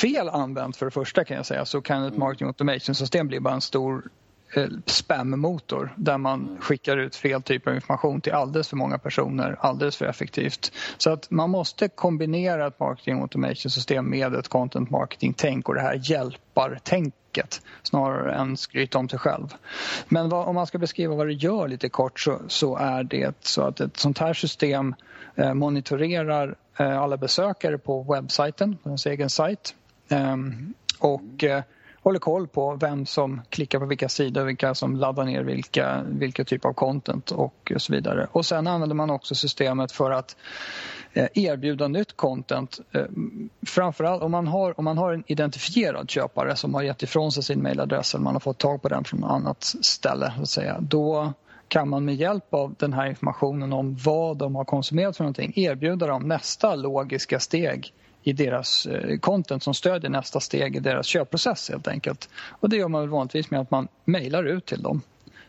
fel 0.01 0.29
använt 0.29 0.77
för 0.77 0.85
det 0.85 0.91
första 0.91 1.23
kan 1.23 1.37
jag 1.37 1.45
säga 1.45 1.65
så 1.65 1.81
kan 1.81 2.03
ett 2.03 2.09
mm. 2.09 2.19
marketing 2.19 2.47
automation 2.47 2.95
system 2.95 3.27
bli 3.27 3.39
bara 3.39 3.53
en 3.53 3.61
stor 3.61 4.09
Eh, 4.53 4.67
spammotor 4.85 5.93
där 5.95 6.17
man 6.17 6.57
skickar 6.61 6.97
ut 6.97 7.15
fel 7.15 7.41
typ 7.41 7.67
av 7.67 7.75
information 7.75 8.21
till 8.21 8.33
alldeles 8.33 8.67
för 8.67 8.75
många 8.75 8.97
personer 8.97 9.57
alldeles 9.59 9.97
för 9.97 10.05
effektivt. 10.05 10.71
Så 10.97 11.11
att 11.11 11.31
man 11.31 11.49
måste 11.49 11.87
kombinera 11.87 12.67
ett 12.67 12.79
marketing 12.79 13.21
automation 13.21 13.71
system 13.71 14.09
med 14.09 14.35
ett 14.35 14.47
content 14.47 14.89
marketing-tänk 14.89 15.69
och 15.69 15.75
det 15.75 15.81
här 15.81 16.01
hjälpartänket 16.03 17.61
snarare 17.83 18.35
än 18.35 18.57
skryta 18.57 18.97
om 18.97 19.09
sig 19.09 19.19
själv. 19.19 19.53
Men 20.07 20.29
vad, 20.29 20.47
om 20.47 20.55
man 20.55 20.67
ska 20.67 20.77
beskriva 20.77 21.15
vad 21.15 21.27
det 21.27 21.33
gör 21.33 21.67
lite 21.67 21.89
kort 21.89 22.19
så, 22.19 22.39
så 22.47 22.77
är 22.77 23.03
det 23.03 23.35
så 23.45 23.61
att 23.61 23.79
ett 23.79 23.97
sånt 23.97 24.17
här 24.17 24.33
system 24.33 24.95
eh, 25.35 25.53
monitorerar 25.53 26.55
eh, 26.79 27.01
alla 27.01 27.17
besökare 27.17 27.77
på 27.77 28.03
webbsajten, 28.03 28.77
på 28.77 28.89
ens 28.89 29.05
egen 29.05 29.29
sajt. 29.29 29.75
Eh, 30.09 30.35
och 30.99 31.43
eh, 31.43 31.63
håller 32.05 32.19
koll 32.19 32.47
på 32.47 32.75
vem 32.75 33.05
som 33.05 33.41
klickar 33.49 33.79
på 33.79 33.85
vilka 33.85 34.09
sidor, 34.09 34.43
vilka 34.43 34.75
som 34.75 34.95
laddar 34.95 35.23
ner 35.23 35.43
vilka, 35.43 36.03
vilka 36.07 36.43
typ 36.43 36.65
av 36.65 36.73
content 36.73 37.31
och 37.31 37.71
så 37.77 37.93
vidare. 37.93 38.27
Och 38.31 38.45
sen 38.45 38.67
använder 38.67 38.95
man 38.95 39.09
också 39.09 39.35
systemet 39.35 39.91
för 39.91 40.11
att 40.11 40.35
eh, 41.13 41.27
erbjuda 41.33 41.87
nytt 41.87 42.17
content. 42.17 42.79
Eh, 42.91 43.01
framförallt 43.67 44.23
om 44.23 44.31
man, 44.31 44.47
har, 44.47 44.79
om 44.79 44.85
man 44.85 44.97
har 44.97 45.13
en 45.13 45.23
identifierad 45.27 46.09
köpare 46.09 46.55
som 46.55 46.73
har 46.73 46.83
gett 46.83 47.03
ifrån 47.03 47.31
sig 47.31 47.43
sin 47.43 47.63
mailadress 47.63 48.13
eller 48.13 48.23
man 48.23 48.33
har 48.33 48.39
fått 48.39 48.57
tag 48.57 48.81
på 48.81 48.89
den 48.89 49.03
från 49.03 49.19
något 49.19 49.31
annat 49.31 49.63
ställe, 49.63 50.33
så 50.35 50.41
att 50.41 50.49
säga, 50.49 50.77
då 50.81 51.33
kan 51.67 51.89
man 51.89 52.05
med 52.05 52.15
hjälp 52.15 52.53
av 52.53 52.75
den 52.79 52.93
här 52.93 53.05
informationen 53.05 53.73
om 53.73 53.95
vad 54.05 54.37
de 54.37 54.55
har 54.55 54.65
konsumerat 54.65 55.17
för 55.17 55.23
någonting 55.23 55.53
erbjuda 55.55 56.07
dem 56.07 56.27
nästa 56.27 56.75
logiska 56.75 57.39
steg 57.39 57.93
i 58.25 58.33
deras 58.33 58.85
eh, 58.85 59.17
content 59.17 59.63
som 59.63 59.73
stödjer 59.73 60.09
nästa 60.09 60.39
steg 60.39 60.75
i 60.75 60.79
deras 60.79 61.05
köpprocess 61.05 61.69
helt 61.69 61.87
enkelt. 61.87 62.29
Och 62.49 62.69
det 62.69 62.77
gör 62.77 62.87
man 62.87 63.01
väl 63.01 63.09
vanligtvis 63.09 63.51
med 63.51 63.59
att 63.59 63.71
man 63.71 63.87
mejlar 64.05 64.43
ut 64.43 64.65
till 64.65 64.81
dem. 64.81 65.01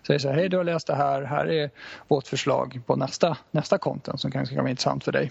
Säger 0.06 0.18
så 0.18 0.28
här, 0.28 0.34
hej 0.34 0.48
du 0.48 0.56
har 0.56 0.64
läst 0.64 0.86
det 0.86 0.94
här, 0.94 1.22
här 1.22 1.46
är 1.46 1.70
vårt 2.08 2.26
förslag 2.26 2.80
på 2.86 2.96
nästa, 2.96 3.36
nästa 3.50 3.78
content 3.78 4.20
som 4.20 4.30
kanske 4.30 4.54
kan 4.54 4.64
vara 4.64 4.70
intressant 4.70 5.04
för 5.04 5.12
dig. 5.12 5.30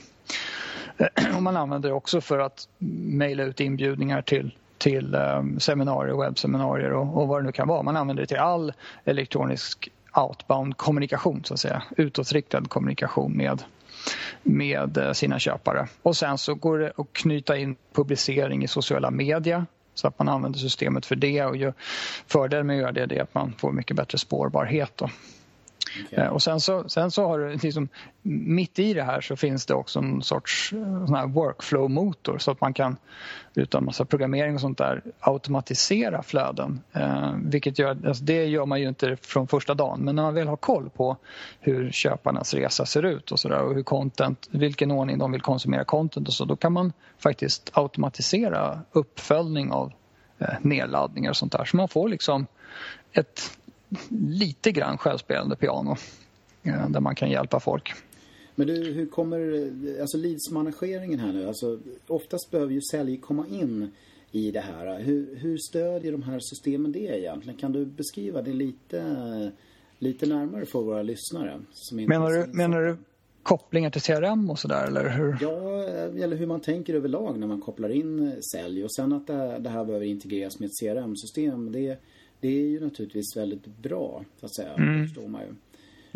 Eh, 0.97 1.35
och 1.35 1.43
man 1.43 1.57
använder 1.57 1.89
det 1.89 1.95
också 1.95 2.21
för 2.21 2.39
att 2.39 2.67
mejla 2.79 3.43
ut 3.43 3.59
inbjudningar 3.59 4.21
till 4.21 4.51
till 4.77 5.15
ehm, 5.15 5.59
seminarier, 5.59 6.15
webbseminarier 6.15 6.93
och, 6.93 7.21
och 7.21 7.27
vad 7.27 7.39
det 7.39 7.45
nu 7.45 7.51
kan 7.51 7.67
vara. 7.67 7.83
Man 7.83 7.97
använder 7.97 8.23
det 8.23 8.27
till 8.27 8.37
all 8.37 8.73
elektronisk 9.03 9.89
outbound 10.13 10.77
kommunikation 10.77 11.43
så 11.43 11.53
att 11.53 11.59
säga, 11.59 11.83
utåtriktad 11.97 12.61
kommunikation 12.61 13.37
med 13.37 13.63
med 14.43 14.97
eh, 14.97 15.11
sina 15.11 15.39
köpare. 15.39 15.87
Och 16.01 16.17
sen 16.17 16.37
så 16.37 16.55
går 16.55 16.79
det 16.79 16.91
att 16.97 17.13
knyta 17.13 17.57
in 17.57 17.75
publicering 17.93 18.63
i 18.63 18.67
sociala 18.67 19.11
medier 19.11 19.65
så 19.93 20.07
att 20.07 20.19
man 20.19 20.29
använder 20.29 20.59
systemet 20.59 21.05
för 21.05 21.15
det 21.15 21.45
och 21.45 21.75
fördelen 22.27 22.67
med 22.67 22.75
att 22.75 22.81
göra 22.81 23.07
det 23.07 23.17
är 23.17 23.23
att 23.23 23.33
man 23.33 23.53
får 23.57 23.71
mycket 23.71 23.97
bättre 23.97 24.17
spårbarhet. 24.17 24.91
Då. 24.95 25.09
Okay. 26.05 26.23
Eh, 26.23 26.27
och 26.27 26.41
sen 26.41 26.59
så, 26.59 26.89
sen 26.89 27.11
så 27.11 27.27
har 27.27 27.39
du 27.39 27.57
liksom, 27.57 27.87
mitt 28.21 28.79
i 28.79 28.93
det 28.93 29.03
här 29.03 29.21
så 29.21 29.35
finns 29.35 29.65
det 29.65 29.73
också 29.73 29.99
en 29.99 30.21
sorts 30.21 30.73
eh, 30.73 31.25
workflow-motor 31.25 32.37
så 32.37 32.51
att 32.51 32.61
man 32.61 32.73
kan 32.73 32.97
utan 33.55 33.85
massa 33.85 34.05
programmering 34.05 34.55
och 34.55 34.61
sånt 34.61 34.77
där 34.77 35.01
automatisera 35.19 36.23
flöden. 36.23 36.81
Eh, 36.93 37.33
vilket 37.43 37.79
gör, 37.79 38.07
alltså 38.07 38.23
det 38.23 38.45
gör 38.45 38.65
man 38.65 38.81
ju 38.81 38.87
inte 38.87 39.17
från 39.21 39.47
första 39.47 39.73
dagen 39.73 39.99
men 40.01 40.15
när 40.15 40.23
man 40.23 40.33
väl 40.33 40.47
har 40.47 40.57
koll 40.57 40.89
på 40.89 41.17
hur 41.59 41.91
köparnas 41.91 42.53
resa 42.53 42.85
ser 42.85 43.03
ut 43.03 43.31
och, 43.31 43.39
så 43.39 43.49
där, 43.49 43.61
och 43.61 43.75
hur 43.75 43.83
content, 43.83 44.47
vilken 44.51 44.91
ordning 44.91 45.17
de 45.17 45.31
vill 45.31 45.41
konsumera 45.41 45.83
content 45.83 46.27
och 46.27 46.33
så 46.33 46.45
då 46.45 46.55
kan 46.55 46.73
man 46.73 46.93
faktiskt 47.17 47.71
automatisera 47.73 48.81
uppföljning 48.91 49.71
av 49.71 49.93
eh, 50.39 50.53
nedladdningar 50.61 51.29
och 51.29 51.37
sånt 51.37 51.51
där 51.51 51.65
så 51.65 51.77
man 51.77 51.87
får 51.87 52.09
liksom 52.09 52.47
ett 53.11 53.57
lite 54.09 54.71
grann 54.71 54.97
självspelande 54.97 55.55
piano. 55.55 55.95
eh, 56.63 56.89
där 56.89 56.99
man 56.99 57.15
kan 57.15 57.29
hjälpa 57.29 57.59
folk. 57.59 57.93
Men 58.55 58.67
du, 58.67 58.93
hur 58.93 59.05
kommer 59.05 59.69
alltså 60.01 60.17
leadsmanageringen 60.17 61.19
här 61.19 61.33
nu? 61.33 61.47
Alltså, 61.47 61.79
oftast 62.07 62.51
behöver 62.51 62.73
ju 62.73 62.81
sälj 62.81 63.17
komma 63.17 63.45
in 63.47 63.91
i 64.31 64.51
det 64.51 64.59
här. 64.59 64.99
Hur, 64.99 65.35
hur 65.35 65.57
stödjer 65.57 66.11
de 66.11 66.23
här 66.23 66.39
systemen 66.39 66.91
det 66.91 67.19
egentligen? 67.19 67.59
Kan 67.59 67.71
du 67.71 67.85
beskriva 67.85 68.41
det 68.41 68.53
lite, 68.53 69.51
lite 69.99 70.25
närmare 70.25 70.65
för 70.65 70.81
våra 70.81 71.03
lyssnare? 71.03 71.61
menar, 71.91 72.31
du, 72.31 72.53
menar 72.53 72.81
du 72.81 72.97
kopplingar 73.43 73.89
till 73.89 74.01
CRM 74.01 74.49
och 74.49 74.59
sådär 74.59 74.87
eller 74.87 75.09
hur? 75.09 75.37
Ja, 75.41 75.83
eller 76.23 76.35
hur 76.35 76.45
man 76.45 76.59
tänker 76.59 76.93
överlag 76.93 77.39
när 77.39 77.47
man 77.47 77.61
kopplar 77.61 77.89
in 77.89 78.41
sälj 78.53 78.83
och 78.83 78.93
sen 78.93 79.13
att 79.13 79.27
det, 79.27 79.59
det 79.59 79.69
här 79.69 79.85
behöver 79.85 80.05
integreras 80.05 80.59
med 80.59 80.67
ett 80.67 80.79
CRM-system. 80.81 81.71
Det, 81.71 81.97
det 82.39 82.47
är 82.47 82.67
ju 82.67 82.79
naturligtvis 82.79 83.37
väldigt 83.37 83.65
bra, 83.65 84.23
så 84.39 84.45
att 84.45 84.55
säga. 84.55 84.73
Mm. 84.73 85.01
Det 85.01 85.07
förstår 85.07 85.27
man 85.27 85.41
ju. 85.41 85.55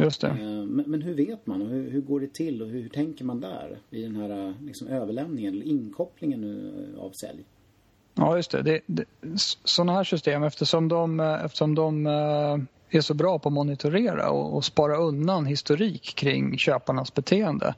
Just 0.03 0.21
det. 0.21 0.27
Eh, 0.27 0.35
men, 0.35 0.83
men, 0.87 1.01
hur 1.01 1.13
vet 1.13 1.47
man 1.47 1.61
och 1.61 1.67
hur, 1.67 1.91
hur, 1.91 2.01
går 2.01 2.19
det 2.19 2.33
till 2.33 2.61
och 2.61 2.67
hur, 2.67 2.89
tänker 2.89 3.25
man 3.25 3.39
där 3.39 3.79
i 3.89 4.01
den 4.01 4.15
här 4.15 4.53
liksom, 4.61 4.87
överlämningen 4.87 5.53
eller 5.53 5.65
inkopplingen 5.65 6.69
av 6.99 7.11
sälj? 7.11 7.43
Ja, 8.13 8.35
just 8.35 8.51
det. 8.51 8.61
det, 8.61 8.81
det 8.85 9.05
sådana 9.63 9.93
här 9.93 10.03
system, 10.03 10.43
eftersom 10.43 10.87
de, 10.87 11.19
eh, 11.19 11.45
eftersom 11.45 11.75
de 11.75 12.07
eh, 12.07 12.57
är 12.97 13.01
så 13.01 13.13
bra 13.13 13.39
på 13.39 13.49
att 13.49 13.53
monitorera 13.53 14.29
och, 14.29 14.55
och 14.55 14.65
spara 14.65 14.97
undan 14.97 15.45
historik 15.45 16.15
kring 16.15 16.57
köparnas 16.57 17.13
beteende 17.13 17.75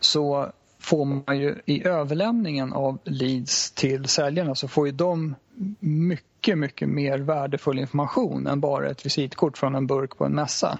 så 0.00 0.52
får 0.82 1.04
man 1.04 1.38
ju 1.38 1.60
i 1.66 1.86
överlämningen 1.86 2.72
av 2.72 2.98
leads 3.04 3.70
till 3.70 4.04
säljarna 4.04 4.54
så 4.54 4.68
får 4.68 4.86
ju 4.86 4.92
de 4.92 5.34
mycket, 5.80 6.58
mycket 6.58 6.88
mer 6.88 7.18
värdefull 7.18 7.78
information 7.78 8.46
än 8.46 8.60
bara 8.60 8.90
ett 8.90 9.06
visitkort 9.06 9.58
från 9.58 9.74
en 9.74 9.86
burk 9.86 10.18
på 10.18 10.24
en 10.24 10.32
mässa. 10.32 10.78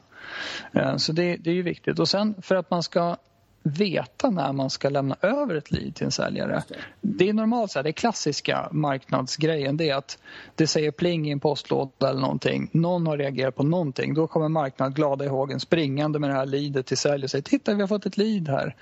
Eh, 0.73 0.97
så 0.97 1.13
det, 1.13 1.37
det 1.37 1.51
är 1.51 1.55
ju 1.55 1.63
viktigt. 1.63 1.99
Och 1.99 2.09
sen 2.09 2.35
för 2.43 2.55
att 2.55 2.71
man 2.71 2.83
ska 2.83 3.17
veta 3.63 4.31
när 4.31 4.53
man 4.53 4.71
ska 4.71 4.89
lämna 4.89 5.17
över 5.21 5.55
ett 5.55 5.71
lead 5.71 5.95
till 5.95 6.05
en 6.05 6.11
säljare. 6.13 6.63
Det 7.01 7.29
är 7.29 7.33
normalt 7.33 7.71
så 7.71 7.79
här, 7.79 7.85
det 7.85 7.93
klassiska 7.93 8.69
marknadsgrejen 8.73 9.77
det 9.77 9.91
är 9.91 9.95
att 9.95 10.19
det 10.55 10.67
säger 10.67 10.91
pling 10.91 11.29
i 11.29 11.31
en 11.31 11.41
postlåda 11.41 12.11
eller 12.11 12.21
någonting. 12.21 12.69
Någon 12.73 13.07
har 13.07 13.19
reagerat 13.19 13.57
på 13.57 13.63
någonting. 13.63 14.15
Då 14.15 14.27
kommer 14.27 14.49
marknaden 14.49 14.95
glada 14.95 15.25
i 15.25 15.29
hågen 15.29 15.61
springande 15.61 16.19
med 16.19 16.31
det 16.31 16.35
här 16.35 16.47
leadet 16.47 16.87
till 16.87 16.97
säljare 16.97 17.25
och 17.25 17.31
säger 17.31 17.43
titta 17.43 17.75
vi 17.75 17.81
har 17.81 17.89
fått 17.89 18.07
ett 18.07 18.17
lead 18.17 18.49
här. 18.49 18.77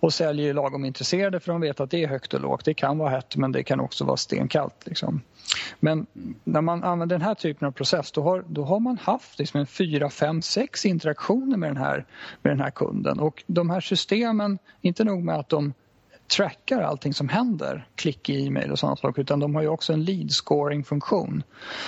Och 0.00 0.14
säljer 0.14 0.50
är 0.50 0.54
lagom 0.54 0.84
intresserade 0.84 1.40
för 1.40 1.52
de 1.52 1.60
vet 1.60 1.80
att 1.80 1.90
det 1.90 2.02
är 2.04 2.08
högt 2.08 2.34
och 2.34 2.40
lågt. 2.40 2.64
Det 2.64 2.74
kan 2.74 2.98
vara 2.98 3.10
hett 3.10 3.36
men 3.36 3.52
det 3.52 3.62
kan 3.62 3.80
också 3.80 4.04
vara 4.04 4.16
stenkallt. 4.16 4.86
Liksom. 4.86 5.20
Men 5.80 6.06
när 6.44 6.60
man 6.60 6.84
använder 6.84 7.16
den 7.16 7.26
här 7.26 7.34
typen 7.34 7.68
av 7.68 7.72
process 7.72 8.12
då 8.12 8.22
har, 8.22 8.44
då 8.48 8.64
har 8.64 8.80
man 8.80 8.98
haft 8.98 9.38
liksom 9.38 9.60
en 9.60 9.66
fyra, 9.66 10.10
fem, 10.10 10.42
sex 10.42 10.86
interaktioner 10.86 11.56
med 11.56 11.70
den, 11.70 11.76
här, 11.76 12.06
med 12.42 12.52
den 12.52 12.60
här 12.60 12.70
kunden. 12.70 13.18
Och 13.20 13.44
de 13.46 13.70
här 13.70 13.80
systemen, 14.18 14.58
inte 14.80 15.04
nog 15.04 15.24
med 15.24 15.36
att 15.36 15.48
de 15.48 15.74
trackar 16.36 16.82
allting 16.82 17.14
som 17.14 17.28
händer, 17.28 17.88
klick 17.94 18.28
i 18.28 18.46
e-mail 18.46 18.70
och 18.70 18.78
sådana 18.78 18.96
saker, 18.96 19.22
utan 19.22 19.40
de 19.40 19.54
har 19.54 19.62
ju 19.62 19.68
också 19.68 19.92
en 19.92 20.04
lead 20.04 20.30
scoring 20.30 20.84
funktion 20.84 21.42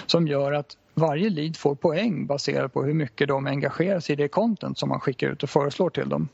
som 0.07 0.29
gör 0.29 0.53
att 0.53 0.77
varje 0.95 1.31
lead 1.31 1.57
får 1.57 1.75
poäng 1.75 2.27
baserat 2.27 2.73
på 2.73 2.85
hur 2.85 2.95
mycket 2.95 3.29
de 3.29 3.47
engagerar 3.47 4.01
sig 4.01 4.13
i 4.13 4.17
det 4.17 4.29
content 4.29 4.79
som 4.79 4.89
man 4.89 5.01
skickar 5.01 5.29
ut 5.29 5.43
och 5.43 5.51
föreslår 5.51 5.91
till 5.91 6.09
dem. 6.09 6.29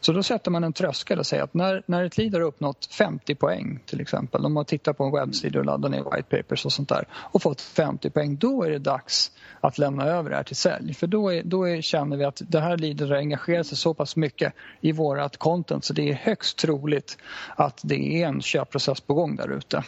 Så 0.00 0.12
då 0.12 0.22
sätter 0.22 0.50
man 0.50 0.64
en 0.64 0.72
tröskel 0.72 1.18
och 1.18 1.26
säger 1.26 1.42
att 1.42 1.54
när, 1.54 1.82
när 1.86 2.04
ett 2.04 2.18
lead 2.18 2.34
har 2.34 2.40
uppnått 2.40 2.86
50 2.86 3.34
poäng 3.34 3.80
till 3.86 4.00
exempel, 4.00 4.42
de 4.42 4.56
har 4.56 4.64
tittat 4.64 4.96
på 4.96 5.04
en 5.04 5.12
webbsida 5.12 5.58
och 5.58 5.64
laddat 5.64 5.90
ner 5.90 6.04
white 6.16 6.36
papers 6.36 6.64
och 6.64 6.72
sånt 6.72 6.88
där 6.88 7.04
och 7.12 7.42
fått 7.42 7.60
50 7.60 8.10
poäng, 8.10 8.36
då 8.36 8.62
är 8.62 8.70
det 8.70 8.78
dags 8.78 9.32
att 9.60 9.78
lämna 9.78 10.04
över 10.04 10.30
det 10.30 10.36
här 10.36 10.42
till 10.42 10.56
sälj. 10.56 10.94
För 10.94 11.06
då, 11.06 11.32
är, 11.32 11.42
då 11.42 11.68
är, 11.68 11.80
känner 11.80 12.16
vi 12.16 12.24
att 12.24 12.42
det 12.48 12.60
här 12.60 12.76
leadet 12.76 13.08
har 13.08 13.16
engagerat 13.16 13.66
sig 13.66 13.78
så 13.78 13.94
pass 13.94 14.16
mycket 14.16 14.52
i 14.80 14.92
vårat 14.92 15.36
content 15.36 15.84
så 15.84 15.92
det 15.92 16.10
är 16.10 16.14
högst 16.14 16.58
troligt 16.58 17.18
att 17.56 17.80
det 17.84 18.22
är 18.22 18.26
en 18.26 18.42
köpprocess 18.42 19.00
på 19.00 19.14
gång 19.14 19.36
där 19.36 19.52
ute. 19.56 19.84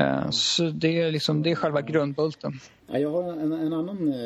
Eh, 0.00 0.30
så 0.30 0.70
det 0.70 1.00
är, 1.00 1.12
liksom, 1.12 1.42
det 1.42 1.50
är 1.50 1.54
själva 1.54 1.82
grundbulten. 1.82 2.52
Ja, 2.86 2.98
jag 2.98 3.10
har 3.10 3.32
en, 3.32 3.52
en 3.52 3.72
annan 3.72 4.08
eh, 4.08 4.18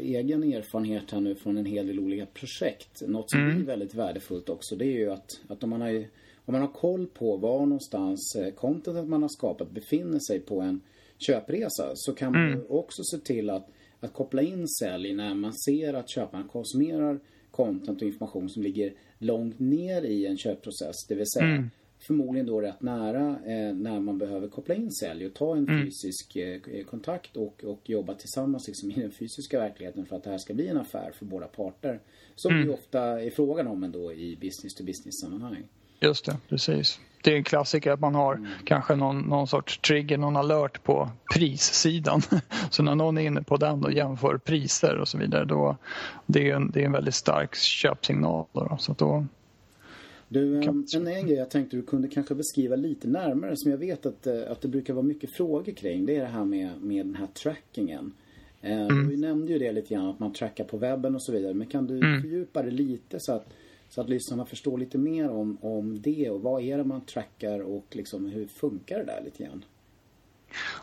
egen 0.00 0.42
erfarenhet 0.42 1.10
här 1.10 1.20
nu 1.20 1.34
från 1.34 1.56
en 1.56 1.66
hel 1.66 1.86
del 1.86 2.00
olika 2.00 2.26
projekt. 2.26 3.02
Något 3.06 3.30
som 3.30 3.40
mm. 3.40 3.62
är 3.62 3.64
väldigt 3.64 3.94
värdefullt 3.94 4.48
också 4.48 4.76
det 4.76 4.84
är 4.84 4.98
ju 4.98 5.10
att, 5.10 5.40
att 5.48 5.64
om, 5.64 5.70
man 5.70 5.80
har, 5.80 6.04
om 6.44 6.52
man 6.52 6.60
har 6.60 6.72
koll 6.72 7.06
på 7.06 7.36
var 7.36 7.58
någonstans 7.58 8.36
eh, 8.36 8.54
contentet 8.54 9.08
man 9.08 9.22
har 9.22 9.28
skapat 9.28 9.70
befinner 9.70 10.18
sig 10.18 10.40
på 10.40 10.60
en 10.60 10.80
köpresa 11.18 11.90
så 11.94 12.12
kan 12.12 12.32
man 12.32 12.52
mm. 12.52 12.64
också 12.68 13.02
se 13.02 13.18
till 13.18 13.50
att, 13.50 13.68
att 14.00 14.12
koppla 14.12 14.42
in 14.42 14.68
sälj 14.68 15.14
när 15.14 15.34
man 15.34 15.54
ser 15.54 15.94
att 15.94 16.10
köparen 16.10 16.48
konsumerar 16.48 17.20
content 17.50 18.02
och 18.02 18.08
information 18.08 18.48
som 18.48 18.62
ligger 18.62 18.92
långt 19.18 19.58
ner 19.58 20.02
i 20.02 20.26
en 20.26 20.36
köpprocess. 20.36 21.06
Det 21.08 21.14
vill 21.14 21.26
säga 21.26 21.46
mm 21.46 21.70
förmodligen 22.00 22.46
då 22.46 22.60
rätt 22.60 22.82
nära 22.82 23.28
eh, 23.28 23.74
när 23.74 24.00
man 24.00 24.18
behöver 24.18 24.48
koppla 24.48 24.74
in 24.74 24.90
sälj 24.90 25.26
och 25.26 25.34
ta 25.34 25.56
en 25.56 25.68
mm. 25.68 25.84
fysisk 25.84 26.36
eh, 26.36 26.84
kontakt 26.90 27.36
och, 27.36 27.64
och 27.64 27.80
jobba 27.84 28.14
tillsammans 28.14 28.66
liksom, 28.66 28.90
i 28.90 28.94
den 28.94 29.12
fysiska 29.12 29.58
verkligheten 29.58 30.06
för 30.06 30.16
att 30.16 30.24
det 30.24 30.30
här 30.30 30.38
ska 30.38 30.54
bli 30.54 30.68
en 30.68 30.76
affär 30.76 31.12
för 31.18 31.24
båda 31.24 31.46
parter. 31.46 32.00
Som 32.34 32.52
mm. 32.52 32.66
det 32.66 32.74
ofta 32.74 33.22
är 33.22 33.30
frågan 33.30 33.66
om 33.66 33.84
ändå 33.84 34.12
i 34.12 34.36
business 34.40 34.74
to 34.74 34.84
business 34.84 35.20
sammanhang. 35.20 35.64
Just 36.00 36.24
det, 36.24 36.36
precis. 36.48 37.00
Det 37.22 37.32
är 37.32 37.36
en 37.36 37.44
klassiker 37.44 37.90
att 37.90 38.00
man 38.00 38.14
har 38.14 38.34
mm. 38.34 38.50
kanske 38.64 38.96
någon, 38.96 39.20
någon 39.20 39.46
sorts 39.46 39.78
trigger, 39.78 40.18
någon 40.18 40.36
alert 40.36 40.82
på 40.82 41.10
prissidan. 41.34 42.22
Så 42.70 42.82
när 42.82 42.94
någon 42.94 43.18
är 43.18 43.22
inne 43.22 43.42
på 43.42 43.56
den 43.56 43.84
och 43.84 43.92
jämför 43.92 44.38
priser 44.38 44.98
och 44.98 45.08
så 45.08 45.18
vidare 45.18 45.44
då 45.44 45.76
det 46.26 46.50
är 46.50 46.56
en, 46.56 46.70
det 46.70 46.80
är 46.80 46.84
en 46.84 46.92
väldigt 46.92 47.14
stark 47.14 47.54
köpsignal. 47.54 48.46
Då, 48.52 48.76
så 48.78 48.92
då, 48.92 49.26
du, 50.28 50.56
en, 50.56 50.86
en 50.94 51.26
grej 51.26 51.36
jag 51.36 51.50
tänkte 51.50 51.76
du 51.76 51.82
kunde 51.82 52.08
kanske 52.08 52.34
beskriva 52.34 52.76
lite 52.76 53.08
närmare 53.08 53.52
som 53.56 53.70
jag 53.70 53.78
vet 53.78 54.06
att, 54.06 54.26
eh, 54.26 54.50
att 54.50 54.60
det 54.60 54.68
brukar 54.68 54.94
vara 54.94 55.02
mycket 55.02 55.32
frågor 55.32 55.72
kring. 55.72 56.06
Det 56.06 56.16
är 56.16 56.20
det 56.20 56.26
här 56.26 56.44
med, 56.44 56.82
med 56.82 57.06
den 57.06 57.14
här 57.14 57.26
trackingen. 57.26 58.12
Eh, 58.60 58.82
mm. 58.82 59.08
Du 59.08 59.16
nämnde 59.16 59.52
ju 59.52 59.58
det 59.58 59.72
lite 59.72 59.94
grann 59.94 60.06
att 60.06 60.18
man 60.18 60.32
trackar 60.32 60.64
på 60.64 60.76
webben 60.76 61.14
och 61.14 61.22
så 61.22 61.32
vidare. 61.32 61.54
Men 61.54 61.66
kan 61.66 61.86
du 61.86 61.96
mm. 61.96 62.22
fördjupa 62.22 62.62
det 62.62 62.70
lite 62.70 63.20
så 63.20 63.32
att, 63.32 63.46
så 63.88 64.00
att 64.00 64.08
lyssnarna 64.08 64.46
förstår 64.46 64.78
lite 64.78 64.98
mer 64.98 65.30
om, 65.30 65.58
om 65.60 66.02
det 66.02 66.30
och 66.30 66.42
vad 66.42 66.62
är 66.62 66.78
det 66.78 66.84
man 66.84 67.00
trackar 67.00 67.60
och 67.60 67.86
liksom 67.90 68.26
hur 68.26 68.46
funkar 68.46 68.98
det 68.98 69.04
där 69.04 69.22
lite 69.24 69.44
grann? 69.44 69.64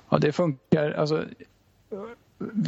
Ja, 0.09 0.17
det 0.17 0.31
funkar. 0.31 0.91
Alltså, 0.91 1.25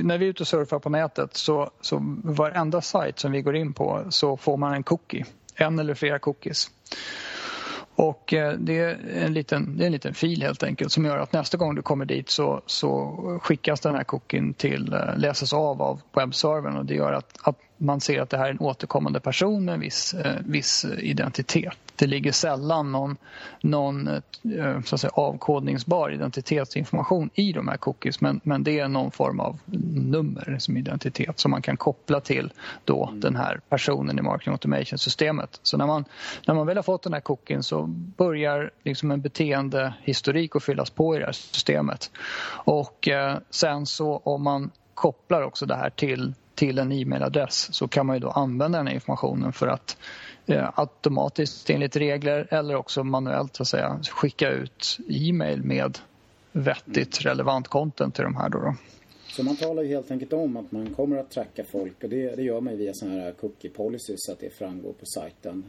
när 0.02 0.18
vi 0.18 0.26
är 0.26 0.30
ute 0.30 0.44
och 0.44 0.48
surfar 0.48 0.80
på 0.80 0.90
nätet 0.90 1.34
så, 1.34 1.70
så 1.82 2.20
varenda 2.24 2.82
sajt 2.82 3.20
som 3.20 3.32
vi 3.32 3.42
går 3.42 3.56
in 3.56 3.74
på 3.74 4.06
så 4.10 4.38
får 4.38 4.58
man 4.58 4.74
en 4.74 4.84
cookie 4.84 5.26
en 5.58 5.80
eller 5.80 5.94
flera 5.94 6.20
cookies. 6.20 6.72
Och 7.96 8.34
eh, 8.34 8.54
det 8.54 8.80
är, 8.80 8.98
en 9.26 9.34
liten, 9.34 9.78
det 9.78 9.84
är 9.84 9.86
en 9.86 9.92
liten 9.92 10.14
fil 10.14 10.42
helt 10.42 10.64
enkelt 10.64 10.92
som 10.92 11.06
gör 11.06 11.18
att 11.18 11.34
nästa 11.34 11.58
gång 11.58 11.76
du 11.76 11.82
kommer 11.82 12.06
dit 12.06 12.30
så, 12.30 12.62
så 12.66 13.40
skickas 13.44 13.80
den 13.80 13.96
här 13.96 14.04
cookien 14.04 14.54
till, 14.54 14.94
eh, 14.94 15.18
läses 15.18 15.54
av 15.54 15.82
av 15.82 16.02
webbservern 16.16 16.78
och 16.78 16.86
det 16.86 16.94
gör 16.94 17.14
att, 17.14 17.38
att 17.42 17.60
man 17.78 18.02
ser 18.02 18.22
att 18.22 18.30
det 18.30 18.38
här 18.38 18.46
är 18.46 18.52
en 18.52 18.60
återkommande 18.60 19.20
person 19.20 19.66
med 19.66 19.74
en 19.74 19.80
viss, 19.80 20.14
eh, 20.14 20.36
viss 20.46 20.86
identitet. 20.98 21.78
Det 21.96 22.08
ligger 22.08 22.32
sällan 22.32 22.92
någon, 22.92 23.18
någon 23.62 24.08
eh, 24.08 24.82
så 24.86 24.96
att 24.96 25.02
säga, 25.02 25.12
avkodningsbar 25.14 26.10
identitetsinformation 26.10 27.30
i 27.34 27.52
de 27.52 27.68
här 27.68 27.78
cookies 27.78 28.22
men, 28.22 28.40
men 28.44 28.64
det 28.64 28.80
är 28.80 28.88
någon 28.88 29.12
form 29.12 29.40
av 29.40 29.60
nummer 29.94 30.56
som 30.60 30.78
identitet 30.78 31.40
som 31.40 31.52
man 31.52 31.62
kan 31.62 31.78
koppla 31.78 32.20
till 32.20 32.52
då 32.86 33.08
mm. 33.08 33.20
den 33.20 33.36
här 33.36 33.60
personen 33.70 34.20
i 34.20 34.22
marketing 34.22 34.54
automation-systemet. 34.54 35.60
Så 35.64 35.78
när 35.78 35.88
man, 35.88 36.06
när 36.48 36.56
man 36.56 36.68
väl 36.68 36.78
har 36.78 36.84
fått 36.84 37.04
den 37.04 37.14
här 37.14 37.20
cookien 37.20 37.64
så 37.64 37.86
börjar 38.18 38.72
liksom 38.84 39.12
en 39.12 39.22
beteendehistorik 39.22 40.56
att 40.56 40.64
fyllas 40.64 40.90
på 40.90 41.16
i 41.16 41.20
det 41.20 41.26
här 41.26 41.32
systemet. 41.32 42.12
Och 42.50 43.08
eh, 43.08 43.38
sen 43.50 43.86
så 43.86 44.18
om 44.18 44.44
man 44.44 44.72
kopplar 44.94 45.42
också 45.42 45.66
det 45.66 45.76
här 45.76 45.90
till 45.90 46.34
till 46.58 46.80
en 46.80 46.92
e-mailadress 46.92 47.74
så 47.74 47.88
kan 47.88 48.06
man 48.06 48.16
ju 48.16 48.20
då 48.20 48.30
använda 48.30 48.78
den 48.78 48.88
här 48.88 48.94
informationen 48.94 49.54
för 49.54 49.68
att 49.68 49.98
eh, 50.46 50.70
automatiskt 50.76 51.70
enligt 51.70 51.96
regler 51.96 52.48
eller 52.50 52.76
också 52.76 53.04
manuellt 53.04 53.56
så 53.56 53.64
att 53.64 53.68
säga, 53.68 54.00
skicka 54.12 54.50
ut 54.50 54.98
e-mail 55.10 55.64
med 55.64 55.98
vettigt 56.52 57.26
relevant 57.26 57.68
content 57.68 58.16
till 58.16 58.24
de 58.24 58.36
här. 58.36 58.50
Då, 58.50 58.60
då. 58.60 58.76
Så 59.28 59.44
man 59.44 59.56
talar 59.56 59.84
ju 59.84 59.90
helt 59.90 60.12
enkelt 60.12 60.34
om 60.34 60.58
att 60.58 60.72
man 60.72 60.94
kommer 60.94 61.18
att 61.18 61.32
tracka 61.32 61.64
folk 61.64 62.04
och 62.04 62.10
det, 62.10 62.36
det 62.36 62.44
gör 62.44 62.62
man 62.62 62.78
via 62.78 62.94
sådana 62.94 63.22
här 63.22 63.32
cookie 63.32 63.72
policies 63.72 64.26
så 64.26 64.32
att 64.32 64.40
det 64.40 64.50
framgår 64.50 64.94
på 64.94 65.06
sajten. 65.06 65.64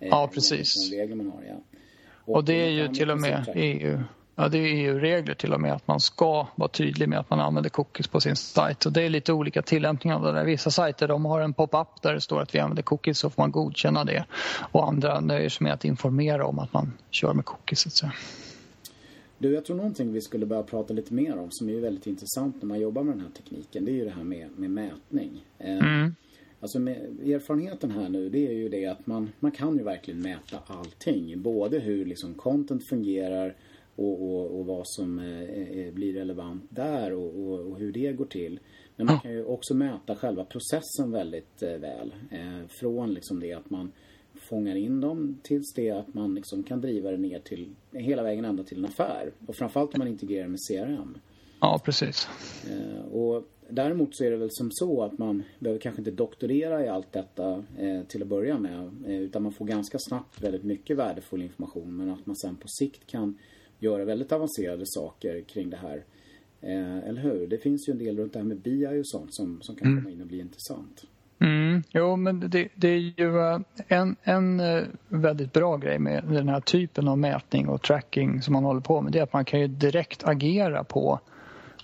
Eh, 0.00 0.08
ja, 0.08 0.30
precis. 0.34 0.92
Regler 0.92 1.16
man 1.16 1.26
har, 1.26 1.42
ja. 1.48 1.78
Och, 2.26 2.36
och 2.36 2.44
det 2.44 2.54
är 2.54 2.70
ju 2.70 2.88
till 2.88 3.10
och 3.10 3.20
med 3.20 3.52
EU 3.54 3.98
Ja, 4.36 4.48
det 4.48 4.58
är 4.58 4.66
EU-regler 4.66 5.34
till 5.34 5.52
och 5.52 5.60
med 5.60 5.72
att 5.72 5.88
man 5.88 6.00
ska 6.00 6.46
vara 6.54 6.68
tydlig 6.68 7.08
med 7.08 7.18
att 7.18 7.30
man 7.30 7.40
använder 7.40 7.70
cookies 7.70 8.08
på 8.08 8.20
sin 8.20 8.36
sajt. 8.36 8.86
Och 8.86 8.92
det 8.92 9.02
är 9.02 9.08
lite 9.08 9.32
olika 9.32 9.62
tillämpningar 9.62 10.16
av 10.16 10.22
det 10.22 10.32
där. 10.32 10.44
Vissa 10.44 10.70
sajter 10.70 11.08
de 11.08 11.24
har 11.24 11.40
en 11.40 11.52
pop-up 11.52 12.02
där 12.02 12.14
det 12.14 12.20
står 12.20 12.42
att 12.42 12.54
vi 12.54 12.58
använder 12.58 12.82
cookies 12.82 13.18
så 13.18 13.30
får 13.30 13.42
man 13.42 13.50
godkänna 13.50 14.04
det. 14.04 14.24
Och 14.72 14.88
andra 14.88 15.20
nöjer 15.20 15.48
sig 15.48 15.64
med 15.64 15.72
att 15.72 15.84
informera 15.84 16.46
om 16.46 16.58
att 16.58 16.72
man 16.72 16.92
kör 17.10 17.32
med 17.32 17.44
cookies. 17.44 17.96
Så 17.96 18.10
Du, 19.38 19.54
jag 19.54 19.64
tror 19.64 19.76
någonting 19.76 20.12
vi 20.12 20.20
skulle 20.20 20.46
börja 20.46 20.62
prata 20.62 20.94
lite 20.94 21.14
mer 21.14 21.38
om 21.38 21.50
som 21.50 21.68
är 21.68 21.80
väldigt 21.80 22.06
intressant 22.06 22.56
när 22.62 22.66
man 22.66 22.80
jobbar 22.80 23.02
med 23.02 23.14
den 23.14 23.20
här 23.20 23.30
tekniken. 23.30 23.84
Det 23.84 23.90
är 23.90 23.94
ju 23.94 24.04
det 24.04 24.14
här 24.16 24.24
med, 24.24 24.48
med 24.56 24.70
mätning. 24.70 25.44
Eh, 25.58 25.78
mm. 25.78 26.14
Alltså 26.60 26.78
erfarenheten 26.78 27.90
här 27.90 28.08
nu 28.08 28.28
det 28.28 28.46
är 28.46 28.52
ju 28.52 28.68
det 28.68 28.86
att 28.86 29.06
man, 29.06 29.32
man 29.40 29.50
kan 29.50 29.76
ju 29.76 29.84
verkligen 29.84 30.20
mäta 30.20 30.58
allting. 30.66 31.42
Både 31.42 31.78
hur 31.78 32.04
liksom 32.04 32.34
content 32.34 32.84
fungerar 32.84 33.54
och, 33.96 34.22
och, 34.22 34.58
och 34.58 34.66
vad 34.66 34.82
som 34.88 35.18
eh, 35.18 35.92
blir 35.92 36.14
relevant 36.14 36.64
där 36.68 37.12
och, 37.12 37.38
och, 37.38 37.60
och, 37.60 37.78
hur 37.78 37.92
det 37.92 38.12
går 38.12 38.24
till. 38.24 38.60
Men 38.96 39.06
man 39.06 39.20
kan 39.20 39.32
ju 39.32 39.44
också 39.44 39.74
mäta 39.74 40.16
själva 40.16 40.44
processen 40.44 41.10
väldigt 41.10 41.62
eh, 41.62 41.76
väl. 41.78 42.14
Eh, 42.30 42.66
från 42.68 43.14
liksom 43.14 43.40
det 43.40 43.52
att 43.52 43.70
man 43.70 43.92
fångar 44.34 44.76
in 44.76 45.00
dem 45.00 45.38
tills 45.42 45.74
det 45.74 45.90
att 45.90 46.14
man 46.14 46.34
liksom 46.34 46.62
kan 46.62 46.80
driva 46.80 47.10
det 47.10 47.16
ner 47.16 47.40
till 47.40 47.74
hela 47.92 48.22
vägen 48.22 48.44
ända 48.44 48.64
till 48.64 48.78
en 48.78 48.84
affär. 48.84 49.32
Och 49.46 49.56
framförallt 49.56 49.94
om 49.94 49.98
man 49.98 50.08
integrerar 50.08 50.48
med 50.48 50.58
CRM. 50.68 51.18
Ja, 51.60 51.80
precis. 51.84 52.28
Eh, 52.70 53.04
och 53.12 53.44
däremot 53.68 54.16
så 54.16 54.24
är 54.24 54.30
det 54.30 54.36
väl 54.36 54.48
som 54.50 54.68
så 54.70 55.02
att 55.02 55.18
man 55.18 55.42
behöver 55.58 55.80
kanske 55.80 56.00
inte 56.00 56.10
doktorera 56.10 56.84
i 56.84 56.88
allt 56.88 57.12
detta 57.12 57.64
eh, 57.78 58.02
till 58.08 58.22
att 58.22 58.28
börja 58.28 58.58
med. 58.58 58.90
Eh, 59.06 59.20
utan 59.20 59.42
man 59.42 59.52
får 59.52 59.64
ganska 59.64 59.98
snabbt 59.98 60.42
väldigt 60.42 60.64
mycket 60.64 60.96
värdefull 60.96 61.42
information. 61.42 61.96
Men 61.96 62.10
att 62.10 62.26
man 62.26 62.36
sen 62.36 62.56
på 62.56 62.68
sikt 62.68 63.06
kan 63.06 63.38
göra 63.78 64.04
väldigt 64.04 64.32
avancerade 64.32 64.84
saker 64.86 65.40
kring 65.40 65.70
det 65.70 65.76
här. 65.76 66.04
eller 67.06 67.22
hur? 67.22 67.46
Det 67.46 67.58
finns 67.58 67.88
ju 67.88 67.92
en 67.92 67.98
del 67.98 68.16
runt 68.16 68.32
det 68.32 68.38
här 68.38 68.46
med 68.46 68.60
BI 68.60 69.00
och 69.00 69.06
sånt 69.06 69.34
som, 69.34 69.62
som 69.62 69.76
kan 69.76 69.88
mm. 69.88 70.02
komma 70.02 70.14
in 70.14 70.20
och 70.20 70.26
bli 70.26 70.40
intressant. 70.40 71.04
Mm, 71.38 71.82
jo, 71.90 72.16
men 72.16 72.50
det, 72.50 72.68
det, 72.74 72.88
är 72.88 72.98
ju 72.98 73.62
en, 73.88 74.16
en 74.22 74.62
väldigt 75.08 75.52
bra 75.52 75.76
grej 75.76 75.98
med 75.98 76.24
den 76.24 76.48
här 76.48 76.60
typen 76.60 77.08
av 77.08 77.18
mätning 77.18 77.68
och 77.68 77.82
tracking 77.82 78.42
som 78.42 78.52
man 78.52 78.64
håller 78.64 78.80
på 78.80 79.00
med. 79.00 79.12
Det 79.12 79.18
är 79.18 79.22
att 79.22 79.32
man 79.32 79.44
kan 79.44 79.60
ju 79.60 79.66
direkt 79.66 80.24
agera 80.24 80.84
på 80.84 81.20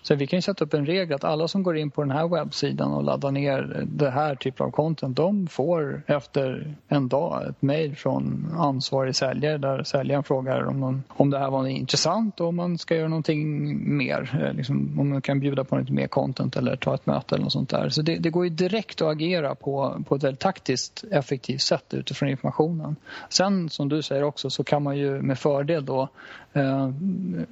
så 0.03 0.15
vi 0.15 0.27
kan 0.27 0.43
sätta 0.43 0.65
upp 0.65 0.75
en 0.75 0.87
regel 0.87 1.15
att 1.15 1.25
alla 1.25 1.49
som 1.49 1.63
går 1.63 1.77
in 1.77 1.91
på 1.91 2.03
den 2.03 2.11
här 2.11 2.29
webbsidan 2.29 2.93
och 2.93 3.05
laddar 3.05 3.31
ner 3.31 3.87
det 3.87 4.11
här 4.11 4.35
typen 4.35 4.67
av 4.67 4.71
content 4.71 5.17
de 5.17 5.47
får 5.47 6.03
efter 6.07 6.75
en 6.89 7.09
dag 7.09 7.49
ett 7.49 7.63
mejl 7.63 7.97
från 7.97 8.55
ansvarig 8.59 9.17
säljare 9.17 9.59
där 9.59 9.83
säljaren 9.83 10.25
frågar 10.25 10.65
om, 10.65 10.81
någon, 10.81 11.03
om 11.09 11.31
det 11.31 11.39
här 11.39 11.51
var 11.51 11.67
intressant 11.67 12.41
och 12.41 12.47
om 12.47 12.57
man 12.57 12.79
ska 12.79 12.97
göra 12.97 13.09
någonting 13.09 13.97
mer. 13.97 14.41
Eh, 14.43 14.55
liksom, 14.55 15.01
om 15.01 15.09
man 15.11 15.23
kan 15.23 15.41
bjuda 15.41 15.65
på 15.65 15.79
lite 15.79 15.93
mer 15.93 16.07
content 16.07 16.57
eller 16.57 16.77
ta 16.77 16.95
ett 16.95 17.07
möte 17.07 17.35
eller 17.35 17.45
något 17.45 17.53
sånt 17.53 17.71
där. 17.71 17.89
Så 17.89 18.03
det, 18.03 18.17
det, 18.17 18.31
går 18.31 18.45
ju 18.45 18.51
direkt 18.51 19.03
att 19.03 19.09
agera 19.09 19.55
på, 19.55 20.03
på 20.09 20.15
ett 20.15 20.25
väldigt 20.25 20.41
taktiskt 20.41 21.05
effektivt 21.11 21.61
sätt 21.61 21.95
utifrån 21.95 22.29
informationen. 22.29 22.97
Sen 23.29 23.69
som 23.69 23.89
du 23.89 24.03
säger 24.03 24.23
också 24.23 24.51
så 24.51 24.65
kan 24.65 24.83
man 24.83 24.99
ju 24.99 25.23
med 25.23 25.39
fördel 25.39 25.85
då 25.85 26.09
eh, 26.53 26.91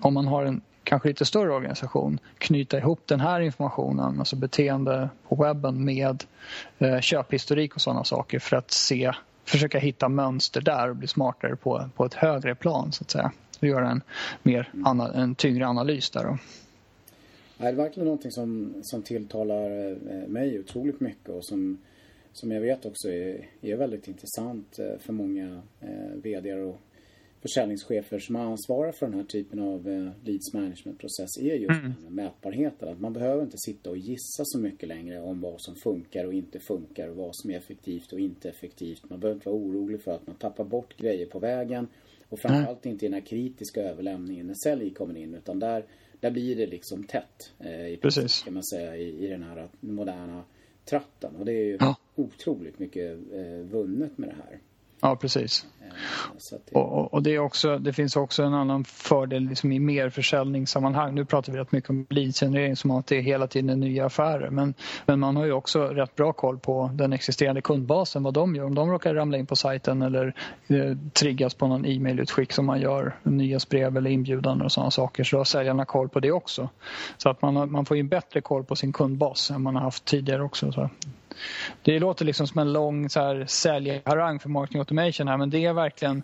om 0.00 0.14
man 0.14 0.26
har 0.26 0.45
en 0.45 0.61
kanske 0.88 1.09
lite 1.09 1.25
större 1.25 1.52
organisation 1.52 2.18
knyta 2.38 2.78
ihop 2.78 3.00
den 3.07 3.21
här 3.21 3.40
informationen, 3.40 4.18
alltså 4.18 4.37
beteende 4.37 5.09
på 5.28 5.35
webben 5.35 5.85
med 5.85 6.25
eh, 6.78 7.00
köphistorik 7.00 7.75
och 7.75 7.80
sådana 7.80 8.04
saker 8.04 8.38
för 8.38 8.57
att 8.57 8.71
se, 8.71 9.12
försöka 9.45 9.78
hitta 9.78 10.09
mönster 10.09 10.61
där 10.61 10.90
och 10.90 10.97
bli 10.97 11.09
smartare 11.09 11.57
på, 11.57 11.88
på 11.97 12.04
ett 12.04 12.14
högre 12.14 12.54
plan 12.54 12.92
så 12.92 13.04
att 13.04 13.11
säga. 13.11 13.33
Och 13.61 13.66
göra 13.66 13.90
en, 13.90 14.02
mer, 14.42 14.73
en 15.14 15.35
tyngre 15.35 15.66
analys 15.66 16.11
där 16.11 16.25
då. 16.25 16.38
Det 17.59 17.66
är 17.66 17.73
verkligen 17.73 18.04
någonting 18.04 18.30
som, 18.33 18.75
som 18.83 19.02
tilltalar 19.02 19.90
eh, 19.90 20.28
mig 20.28 20.61
otroligt 20.61 21.00
mycket 21.00 21.28
och 21.28 21.45
som, 21.45 21.78
som 22.33 22.52
jag 22.52 22.61
vet 22.61 22.87
också 22.87 23.09
är, 23.09 23.47
är 23.61 23.76
väldigt 23.76 24.09
intressant 24.09 24.78
eh, 24.78 24.99
för 25.00 25.12
många 25.12 25.62
eh, 25.80 26.16
VD 26.23 26.54
och 26.54 26.80
försäljningschefer 27.42 28.18
som 28.18 28.37
ansvarar 28.37 28.92
för 28.92 29.07
den 29.07 29.14
här 29.14 29.25
typen 29.25 29.59
av 29.59 29.88
eh, 29.88 30.11
leads 30.25 30.54
management-process 30.54 31.38
är 31.38 31.54
just 31.54 31.80
mm. 31.80 31.92
mätbarheten. 32.09 32.88
Att 32.88 33.00
man 33.00 33.12
behöver 33.12 33.42
inte 33.42 33.59
sitta 33.59 33.90
och 33.90 33.99
gissa 33.99 34.42
så 34.45 34.59
mycket 34.59 34.88
längre 34.88 35.21
om 35.21 35.40
vad 35.40 35.61
som 35.61 35.75
funkar 35.75 36.25
och 36.25 36.35
inte 36.35 36.61
funkar 36.61 37.09
och 37.09 37.16
vad 37.16 37.30
som 37.33 37.50
är 37.50 37.57
effektivt 37.57 38.12
och 38.12 38.21
inte 38.21 38.49
effektivt. 38.49 39.11
Man 39.11 39.21
behöver 39.21 39.37
inte 39.37 39.49
vara 39.49 39.59
orolig 39.59 40.02
för 40.02 40.12
att 40.12 40.26
man 40.26 40.37
tappar 40.37 40.64
bort 40.64 40.97
grejer 40.97 41.26
på 41.26 41.38
vägen 41.38 41.88
och 42.28 42.38
framförallt 42.38 42.87
inte 42.87 43.04
i 43.04 43.09
den 43.09 43.21
här 43.21 43.26
kritiska 43.26 43.83
överlämningen 43.83 44.47
när 44.47 44.54
sälj 44.54 44.90
kommer 44.90 45.16
in 45.16 45.35
utan 45.35 45.59
där, 45.59 45.85
där 46.21 46.30
blir 46.30 46.57
det 46.57 46.66
liksom 46.66 47.04
tätt. 47.04 47.53
Eh, 47.59 47.87
i 47.87 47.96
Precis. 47.96 48.42
kan 48.42 48.55
man 48.55 48.64
säga 48.64 48.96
i, 48.96 49.24
i 49.24 49.29
den 49.29 49.42
här 49.42 49.68
moderna 49.81 50.44
tratten 50.85 51.37
och 51.37 51.44
det 51.44 51.53
är 51.53 51.64
ju 51.64 51.77
ja. 51.81 51.96
otroligt 52.14 52.79
mycket 52.79 53.18
eh, 53.33 53.70
vunnet 53.70 54.18
med 54.18 54.29
det 54.29 54.35
här. 54.35 54.61
Ja, 55.00 55.16
precis. 55.16 55.66
Det... 56.50 56.78
Och, 56.78 57.14
och, 57.14 57.22
det, 57.22 57.34
är 57.34 57.38
också, 57.38 57.78
det 57.78 57.92
finns 57.92 58.16
också 58.16 58.42
en 58.42 58.54
annan 58.54 58.84
fördel 58.84 59.42
liksom 59.42 59.72
i 59.72 59.78
merförsäljningssammanhang. 59.78 61.14
Nu 61.14 61.24
pratar 61.24 61.52
vi 61.52 61.58
rätt 61.58 61.72
mycket 61.72 61.90
om 61.90 62.06
leadgenerering 62.11 62.76
som 62.76 62.90
att 62.90 63.06
det 63.06 63.16
är 63.16 63.20
hela 63.20 63.46
tiden 63.46 63.80
nya 63.80 64.06
affärer. 64.06 64.50
Men, 64.50 64.74
men 65.06 65.20
man 65.20 65.37
har 65.37 65.44
ju 65.44 65.52
också 65.52 65.84
rätt 65.84 66.16
bra 66.16 66.32
koll 66.32 66.58
på 66.58 66.90
den 66.92 67.12
existerande 67.12 67.62
kundbasen, 67.62 68.22
vad 68.22 68.34
de 68.34 68.56
gör. 68.56 68.64
Om 68.64 68.74
de 68.74 68.90
råkar 68.90 69.14
ramla 69.14 69.38
in 69.38 69.46
på 69.46 69.56
sajten 69.56 70.02
eller 70.02 70.34
eh, 70.66 70.96
triggas 71.12 71.54
på 71.54 71.66
någon 71.66 71.87
e-mailutskick 71.87 72.52
som 72.52 72.66
man 72.66 72.80
gör, 72.80 73.16
nyhetsbrev 73.22 73.96
eller 73.96 74.11
inbjudan 74.11 74.62
och 74.62 74.72
sådana 74.72 74.90
saker, 74.90 75.24
så 75.24 75.37
har 75.37 75.44
säljarna 75.44 75.84
koll 75.84 76.08
på 76.08 76.20
det 76.20 76.32
också. 76.32 76.68
Så 77.16 77.28
att 77.28 77.42
man, 77.42 77.56
har, 77.56 77.66
man 77.66 77.84
får 77.84 77.96
ju 77.96 78.02
bättre 78.02 78.40
koll 78.40 78.64
på 78.64 78.76
sin 78.76 78.92
kundbas 78.92 79.50
än 79.50 79.62
man 79.62 79.74
har 79.74 79.82
haft 79.82 80.04
tidigare 80.04 80.42
också. 80.42 80.72
Så. 80.72 80.90
Det 81.83 81.98
låter 81.98 82.24
liksom 82.24 82.46
som 82.46 82.61
en 82.61 82.72
lång 82.72 83.09
så 83.09 83.20
här, 83.20 83.44
säljharang 83.48 84.38
för 84.38 84.48
marketing 84.48 84.79
automation 84.79 85.29
här 85.29 85.37
men 85.37 85.51
det 85.51 85.64
är 85.64 85.72
verkligen, 85.72 86.22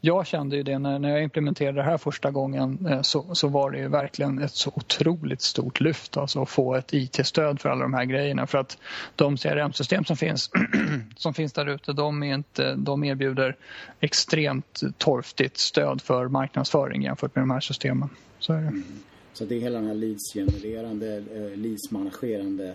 jag 0.00 0.26
kände 0.26 0.56
ju 0.56 0.62
det 0.62 0.78
när, 0.78 0.98
när 0.98 1.10
jag 1.10 1.22
implementerade 1.22 1.78
det 1.78 1.82
här 1.82 1.98
första 1.98 2.30
gången 2.30 2.86
eh, 2.86 3.02
så, 3.02 3.34
så 3.34 3.48
var 3.48 3.70
det 3.70 3.78
ju 3.78 3.88
verkligen 3.88 4.38
ett 4.42 4.54
så 4.54 4.72
otroligt 4.74 5.42
stort 5.42 5.80
lyft 5.80 6.16
alltså 6.16 6.42
att 6.42 6.50
få 6.50 6.74
ett 6.74 6.94
IT-stöd 6.94 7.60
för 7.60 7.68
alla 7.68 7.82
de 7.82 7.94
här 7.94 8.04
grejerna 8.04 8.46
för 8.46 8.58
att 8.58 8.78
de 9.16 9.36
CRM-system 9.36 10.04
som 10.04 10.16
finns, 10.16 10.50
som 11.16 11.34
finns 11.34 11.52
där 11.52 11.66
ute 11.66 11.92
de, 11.92 12.22
är 12.22 12.34
inte, 12.34 12.74
de 12.74 13.04
erbjuder 13.04 13.56
extremt 14.00 14.80
torftigt 14.98 15.58
stöd 15.58 16.02
för 16.02 16.28
marknadsföring 16.28 17.02
jämfört 17.02 17.34
med 17.34 17.42
de 17.42 17.50
här 17.50 17.60
systemen. 17.60 18.08
Så 18.38 18.52
är 18.52 18.56
det. 18.56 18.66
Mm. 18.66 18.84
Så 19.32 19.44
det 19.44 19.54
är 19.54 19.60
hela 19.60 19.78
den 19.78 19.88
här 19.88 19.94
leads-genererande, 19.94 21.16
eh, 21.16 21.58
leads-managerande 21.58 22.74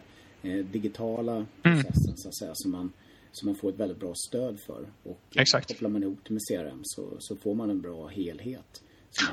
digitala 0.72 1.34
mm. 1.34 1.46
processen 1.64 2.06
mm. 2.06 2.18
så 2.18 2.28
att 2.28 2.36
säga 2.36 2.52
som 2.56 2.72
man, 2.72 2.94
som 3.32 3.46
man 3.46 3.56
får 3.56 3.70
ett 3.70 3.80
väldigt 3.80 4.00
bra 4.00 4.14
stöd 4.16 4.60
för. 4.60 4.86
Och 5.04 5.22
Exakt. 5.36 5.68
kopplar 5.68 5.90
man 5.90 6.04
ihop 6.04 6.20
det 6.24 6.34
med 6.34 6.42
CRM 6.50 6.80
så, 6.84 7.16
så 7.20 7.36
får 7.36 7.56
man 7.56 7.70
en 7.70 7.82
bra 7.82 8.08
helhet. 8.08 8.82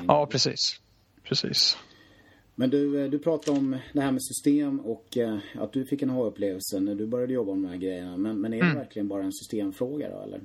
Ja, 0.07 0.27
precis. 0.31 0.79
Precis. 1.23 1.77
Men 2.55 2.69
du, 2.69 3.03
eh, 3.03 3.09
du 3.09 3.19
pratade 3.19 3.57
om 3.59 3.77
det 3.93 4.01
här 4.01 4.11
med 4.11 4.23
system 4.23 4.79
och 4.79 5.17
eh, 5.17 5.37
att 5.55 5.73
du 5.73 5.85
fick 5.85 6.01
en 6.01 6.09
aha-upplevelse 6.09 6.79
när 6.79 6.95
du 6.95 7.07
började 7.07 7.33
jobba 7.33 7.55
med 7.55 7.63
de 7.63 7.69
här 7.69 7.77
grejerna. 7.77 8.17
Men, 8.17 8.41
men 8.41 8.53
är 8.53 8.57
det 8.57 8.65
mm. 8.65 8.77
verkligen 8.77 9.07
bara 9.07 9.23
en 9.23 9.33
systemfråga 9.33 10.09
då 10.09 10.21
eller? 10.21 10.41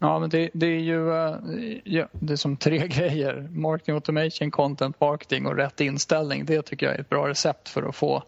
Ja, 0.00 0.18
men 0.18 0.30
det, 0.30 0.50
det, 0.52 0.66
är 0.66 0.80
ju 0.80 1.12
eh, 1.12 1.36
ja, 1.84 2.06
det 2.12 2.32
är 2.32 2.36
som 2.36 2.56
tre 2.56 2.86
grejer. 2.88 3.48
Marketing 3.50 3.94
automation, 3.94 4.50
content 4.50 5.00
marketing 5.00 5.46
och 5.46 5.56
rätt 5.56 5.80
inställning. 5.80 6.44
Det 6.44 6.62
tycker 6.62 6.86
jag 6.86 6.94
är 6.94 7.00
ett 7.00 7.08
bra 7.08 7.28
recept 7.28 7.68
för 7.68 7.82
att 7.82 7.96
få 7.96 8.22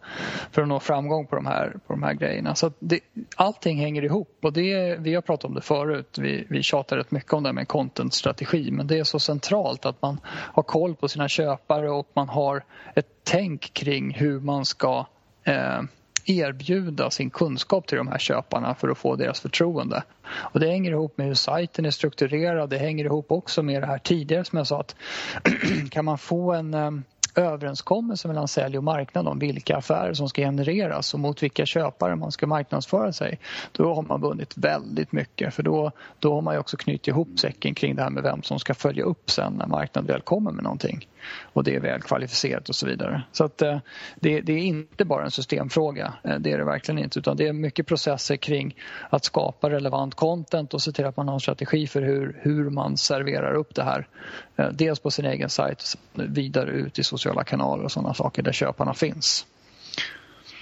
för 0.50 0.62
att 0.62 0.68
nå 0.68 0.80
framgång 0.80 1.26
på 1.26 1.36
de 1.36 1.46
här, 1.46 1.76
på 1.86 1.92
de 1.92 2.02
här 2.02 2.14
grejerna. 2.14 2.54
Så 2.54 2.72
det, 2.78 3.00
allting 3.36 3.78
hänger 3.78 4.04
ihop 4.04 4.38
och 4.42 4.52
det, 4.52 4.96
vi 4.98 5.14
har 5.14 5.22
pratat 5.22 5.44
om 5.44 5.54
det 5.54 5.60
förut. 5.60 6.18
Vi, 6.18 6.46
vi 6.48 6.62
tjatar 6.62 6.96
rätt 6.96 7.10
mycket 7.10 7.32
om 7.32 7.42
det 7.42 7.52
med 7.52 7.68
content-strategi 7.68 8.70
men 8.70 8.86
det 8.86 8.98
är 8.98 9.04
så 9.04 9.18
centralt 9.18 9.86
att 9.86 10.02
man 10.02 10.20
har 10.26 10.62
koll 10.62 10.94
på 10.94 11.08
sina 11.08 11.28
köpare 11.28 11.90
och 11.90 12.10
man 12.14 12.28
har 12.28 12.64
ett 12.94 13.08
tänk 13.24 13.74
kring 13.74 14.14
hur 14.14 14.40
man 14.40 14.64
ska 14.64 15.06
eh, 15.44 15.82
erbjuda 16.24 17.10
sin 17.10 17.30
kunskap 17.30 17.86
till 17.86 17.98
de 17.98 18.08
här 18.08 18.18
köparna 18.18 18.74
för 18.74 18.88
att 18.88 18.98
få 18.98 19.16
deras 19.16 19.40
förtroende. 19.40 20.02
Och 20.30 20.60
det 20.60 20.66
hänger 20.66 20.90
ihop 20.90 21.18
med 21.18 21.26
hur 21.26 21.34
sajten 21.34 21.84
är 21.84 21.90
strukturerad. 21.90 22.70
Det 22.70 22.78
hänger 22.78 23.04
ihop 23.04 23.32
också 23.32 23.62
med 23.62 23.82
det 23.82 23.86
här 23.86 23.98
tidigare 23.98 24.44
som 24.44 24.58
jag 24.58 24.66
sa 24.66 24.80
att 24.80 24.96
kan 25.90 26.04
man 26.04 26.18
få 26.18 26.52
en 26.52 26.74
eh, 26.74 26.90
överenskommelse 27.34 28.28
mellan 28.28 28.48
sälj 28.48 28.78
och 28.78 28.84
marknad 28.84 29.28
om 29.28 29.38
vilka 29.38 29.76
affärer 29.76 30.14
som 30.14 30.28
ska 30.28 30.42
genereras 30.42 31.14
och 31.14 31.20
mot 31.20 31.42
vilka 31.42 31.66
köpare 31.66 32.16
man 32.16 32.32
ska 32.32 32.46
marknadsföra 32.46 33.12
sig. 33.12 33.38
Då 33.72 33.94
har 33.94 34.02
man 34.02 34.20
vunnit 34.20 34.56
väldigt 34.56 35.12
mycket 35.12 35.54
för 35.54 35.62
då, 35.62 35.92
då 36.18 36.34
har 36.34 36.42
man 36.42 36.58
också 36.58 36.76
knutit 36.76 37.08
ihop 37.08 37.38
säcken 37.38 37.74
kring 37.74 37.96
det 37.96 38.02
här 38.02 38.10
med 38.10 38.22
vem 38.22 38.42
som 38.42 38.58
ska 38.58 38.74
följa 38.74 39.04
upp 39.04 39.30
sen 39.30 39.52
när 39.52 39.66
marknaden 39.66 40.06
väl 40.06 40.20
kommer 40.20 40.50
med 40.50 40.64
någonting. 40.64 41.08
Och 41.42 41.64
det 41.64 41.74
är 41.74 41.80
väl 41.80 42.00
kvalificerat 42.00 42.68
och 42.68 42.74
så 42.74 42.86
vidare. 42.86 43.22
Så 43.32 43.44
att 43.44 43.62
eh, 43.62 43.78
det, 44.20 44.40
det, 44.40 44.52
är 44.52 44.58
inte 44.58 45.04
bara 45.04 45.24
en 45.24 45.30
systemfråga. 45.30 46.14
Eh, 46.24 46.38
det 46.38 46.52
är 46.52 46.58
det 46.58 46.64
verkligen 46.64 46.98
inte 46.98 47.18
utan 47.18 47.36
det 47.36 47.48
är 47.48 47.52
mycket 47.52 47.86
processer 47.86 48.36
kring 48.36 48.76
att 49.10 49.24
skapa 49.24 49.70
relevant 49.70 50.14
content 50.14 50.74
och 50.74 50.82
se 50.82 50.92
till 50.92 51.04
att 51.04 51.16
man 51.16 51.28
har 51.28 51.34
en 51.34 51.40
strategi 51.40 51.86
för 51.86 52.02
hur, 52.02 52.40
hur 52.42 52.70
man 52.70 52.96
serverar 52.96 53.54
upp 53.54 53.74
det 53.74 53.82
här. 53.82 54.08
Eh, 54.56 54.68
dels 54.72 55.00
på 55.00 55.10
sin 55.10 55.24
egen 55.24 55.48
sajt 55.48 55.82
vidare 56.14 56.70
ut 56.70 56.98
i 56.98 57.02
sociala 57.02 57.44
kanaler 57.44 57.84
och 57.84 57.92
sådana 57.92 58.14
saker 58.14 58.42
där 58.42 58.52
köparna 58.52 58.94
finns. 58.94 59.46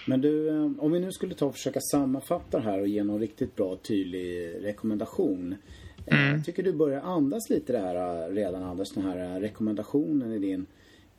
Men 0.09 0.21
du, 0.21 0.49
eh, 0.49 0.85
om 0.85 0.93
vi 0.93 1.01
nu 1.01 1.13
skulle 1.13 1.35
ta 1.35 1.47
och 1.47 1.55
försöka 1.55 1.81
sammanfatta 1.81 2.59
det 2.59 2.65
här 2.65 2.81
och 2.81 2.89
ge 2.89 3.05
någon 3.05 3.21
riktigt 3.21 3.57
bra 3.57 3.77
tydlig 3.77 4.55
rekommendation. 4.65 5.57
Eh, 6.11 6.21
mm. 6.21 6.37
Jag 6.37 6.45
tycker 6.45 6.63
du 6.63 6.73
börjar 6.73 7.01
andas 7.01 7.51
lite 7.51 7.73
det 7.73 7.79
här 7.79 8.31
redan 8.31 8.63
Anders, 8.63 8.91
den 8.91 9.05
här 9.05 9.41
rekommendationen 9.41 10.33
i 10.33 10.39
din, 10.39 10.67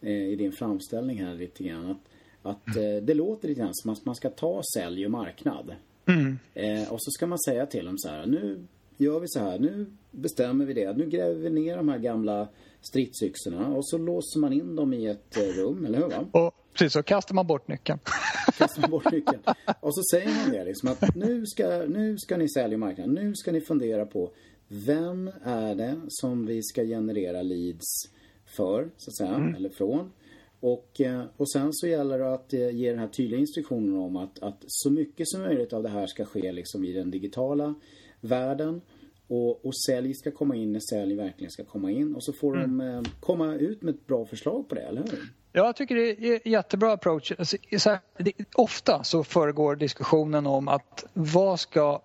i 0.02 0.36
din 0.36 0.52
framställning 0.52 1.24
här 1.24 1.36
lite 1.36 1.64
grann. 1.64 1.92
Att, 1.92 1.98
att 2.42 2.76
mm. 2.76 3.06
det 3.06 3.14
låter 3.14 3.48
lite 3.48 3.60
grann 3.60 3.74
som 3.74 3.92
att 3.92 4.06
man 4.06 4.16
ska 4.16 4.30
ta 4.30 4.62
sälj 4.76 5.06
och 5.06 5.12
marknad 5.12 5.76
Mm. 6.10 6.40
Eh, 6.54 6.94
och 6.94 7.02
så 7.02 7.12
ska 7.12 7.28
man 7.28 7.40
säga 7.40 7.66
till 7.66 7.86
dem 7.86 7.98
så 7.98 8.10
här, 8.10 8.26
nu 8.26 8.66
gör 8.98 9.20
vi 9.20 9.28
så 9.28 9.40
här, 9.40 9.60
nu 9.60 9.86
bestämmer 10.12 10.66
vi 10.66 10.74
det. 10.74 10.94
Nu 10.94 11.10
gräver 11.10 11.36
vi 11.36 11.50
ner 11.50 11.78
de 11.78 11.90
här 11.90 11.98
gamla 11.98 12.48
stridsyxorna 12.82 13.68
och 13.68 13.88
så 13.88 13.98
låser 13.98 14.40
man 14.40 14.54
in 14.54 14.76
dem 14.76 14.94
i 14.94 15.06
ett 15.06 15.38
eh, 15.38 15.44
rum, 15.44 15.86
eller 15.86 15.98
hur? 15.98 16.08
Va? 16.08 16.26
Och 16.32 16.54
precis, 16.74 16.94
så 16.94 17.04
kastar 17.04 17.36
man 17.36 17.48
bort 17.48 17.68
nyckeln. 17.68 18.00
kastar 18.58 18.82
man 18.82 18.92
bort 18.92 19.12
nyckeln. 19.12 19.42
Och 19.80 19.96
så 19.96 20.02
säger 20.12 20.44
man 20.44 20.52
det 20.52 20.66
liksom 20.66 20.90
att 20.90 21.16
nu 21.16 21.46
ska, 21.46 21.68
nu 21.88 22.18
ska 22.18 22.38
ni 22.38 22.50
sälja 22.50 22.78
marknaden. 22.78 23.14
Nu 23.14 23.36
ska 23.36 23.52
ni 23.52 23.62
fundera 23.62 24.06
på 24.06 24.32
vem 24.70 25.32
är 25.44 25.76
det 25.76 26.02
som 26.08 26.46
vi 26.46 26.64
ska 26.64 26.84
generera 26.84 27.42
leads 27.42 28.10
för, 28.46 28.90
så 28.98 29.10
att 29.10 29.18
säga, 29.18 29.36
mm. 29.36 29.56
eller 29.56 29.70
från. 29.70 30.12
Och, 30.60 31.02
eh, 31.02 31.24
och 31.38 31.52
sen 31.52 31.74
så 31.74 31.88
gäller 31.88 32.20
det 32.20 32.34
att 32.34 32.54
eh, 32.54 32.70
ge 32.70 32.90
den 32.90 33.00
här 33.00 33.08
tydliga 33.08 33.40
instruktionen 33.40 33.96
om 33.96 34.16
att, 34.16 34.40
att 34.40 34.64
så 34.68 34.92
mycket 34.92 35.30
som 35.30 35.42
möjligt 35.42 35.74
av 35.74 35.84
det 35.84 35.90
här 35.90 36.08
ska 36.08 36.26
ske 36.26 36.52
liksom 36.52 36.86
i 36.86 36.92
den 36.92 37.12
digitala 37.12 37.76
världen. 38.22 38.82
Och, 39.28 39.66
och 39.66 39.78
sälj 39.86 40.14
ska 40.14 40.32
komma 40.32 40.56
in 40.56 40.74
när 40.74 40.80
sälj 40.80 41.16
verkligen 41.16 41.52
ska 41.52 41.64
komma 41.64 41.92
in. 41.92 42.16
Och 42.16 42.24
så 42.24 42.34
får 42.34 42.58
mm. 42.58 42.78
de 42.78 42.88
eh, 42.88 43.02
komma 43.20 43.56
ut 43.56 43.82
med 43.82 43.96
ett 43.96 44.08
bra 44.08 44.26
förslag 44.26 44.70
på 44.70 44.76
det, 44.76 44.82
eller 44.82 45.02
hur? 45.02 45.34
Ja, 45.52 45.66
jag 45.66 45.76
tycker 45.76 45.96
det 45.96 46.10
är 46.10 46.42
en 46.46 46.52
jättebra 46.52 46.94
approach. 46.94 47.32
Alltså, 47.38 47.58
så 47.78 47.90
här, 47.90 48.00
det, 48.18 48.32
ofta 48.56 49.04
så 49.04 49.24
föregår 49.24 49.76
diskussionen 49.76 50.48
om 50.48 50.68
att 50.68 51.06
vad 51.14 51.60
ska 51.60 52.02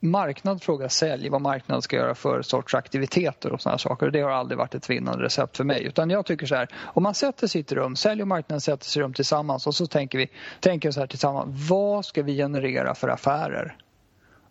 marknad 0.00 0.62
frågar 0.62 0.88
sälj 0.88 1.28
vad 1.28 1.40
marknad 1.40 1.84
ska 1.84 1.96
göra 1.96 2.14
för 2.14 2.42
sorts 2.42 2.74
aktiviteter 2.74 3.52
och 3.52 3.60
sådana 3.60 3.78
saker. 3.78 4.10
Det 4.10 4.20
har 4.20 4.30
aldrig 4.30 4.58
varit 4.58 4.74
ett 4.74 4.90
vinnande 4.90 5.24
recept 5.24 5.56
för 5.56 5.64
mig. 5.64 5.84
Utan 5.84 6.10
jag 6.10 6.26
tycker 6.26 6.46
så 6.46 6.54
här, 6.54 6.68
om 6.84 7.02
man 7.02 7.14
sätter 7.14 7.46
sitt 7.46 7.72
rum, 7.72 7.96
sälj 7.96 8.22
och 8.22 8.28
marknad 8.28 8.62
sätter 8.62 8.86
sig 8.86 9.02
rum 9.02 9.12
tillsammans 9.12 9.66
och 9.66 9.74
så 9.74 9.86
tänker 9.86 10.18
vi 10.18 10.30
tänker 10.60 10.90
så 10.90 11.00
här 11.00 11.06
tillsammans, 11.06 11.70
vad 11.70 12.04
ska 12.04 12.22
vi 12.22 12.36
generera 12.36 12.94
för 12.94 13.08
affärer? 13.08 13.76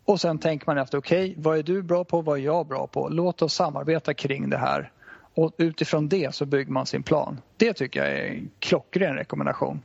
Och 0.05 0.21
sen 0.21 0.39
tänker 0.39 0.67
man 0.67 0.77
efter, 0.77 0.97
okej, 0.97 1.31
okay, 1.31 1.43
vad 1.43 1.57
är 1.57 1.63
du 1.63 1.83
bra 1.83 2.03
på, 2.03 2.21
vad 2.21 2.39
är 2.39 2.43
jag 2.43 2.67
bra 2.67 2.87
på? 2.87 3.09
Låt 3.09 3.41
oss 3.41 3.53
samarbeta 3.53 4.13
kring 4.13 4.49
det 4.49 4.57
här. 4.57 4.91
Och 5.33 5.53
utifrån 5.57 6.09
det 6.09 6.35
så 6.35 6.45
bygger 6.45 6.71
man 6.71 6.85
sin 6.85 7.03
plan. 7.03 7.41
Det 7.57 7.73
tycker 7.73 7.99
jag 7.99 8.09
är 8.09 8.25
en 8.25 8.49
klockren 8.59 9.15
rekommendation. 9.15 9.81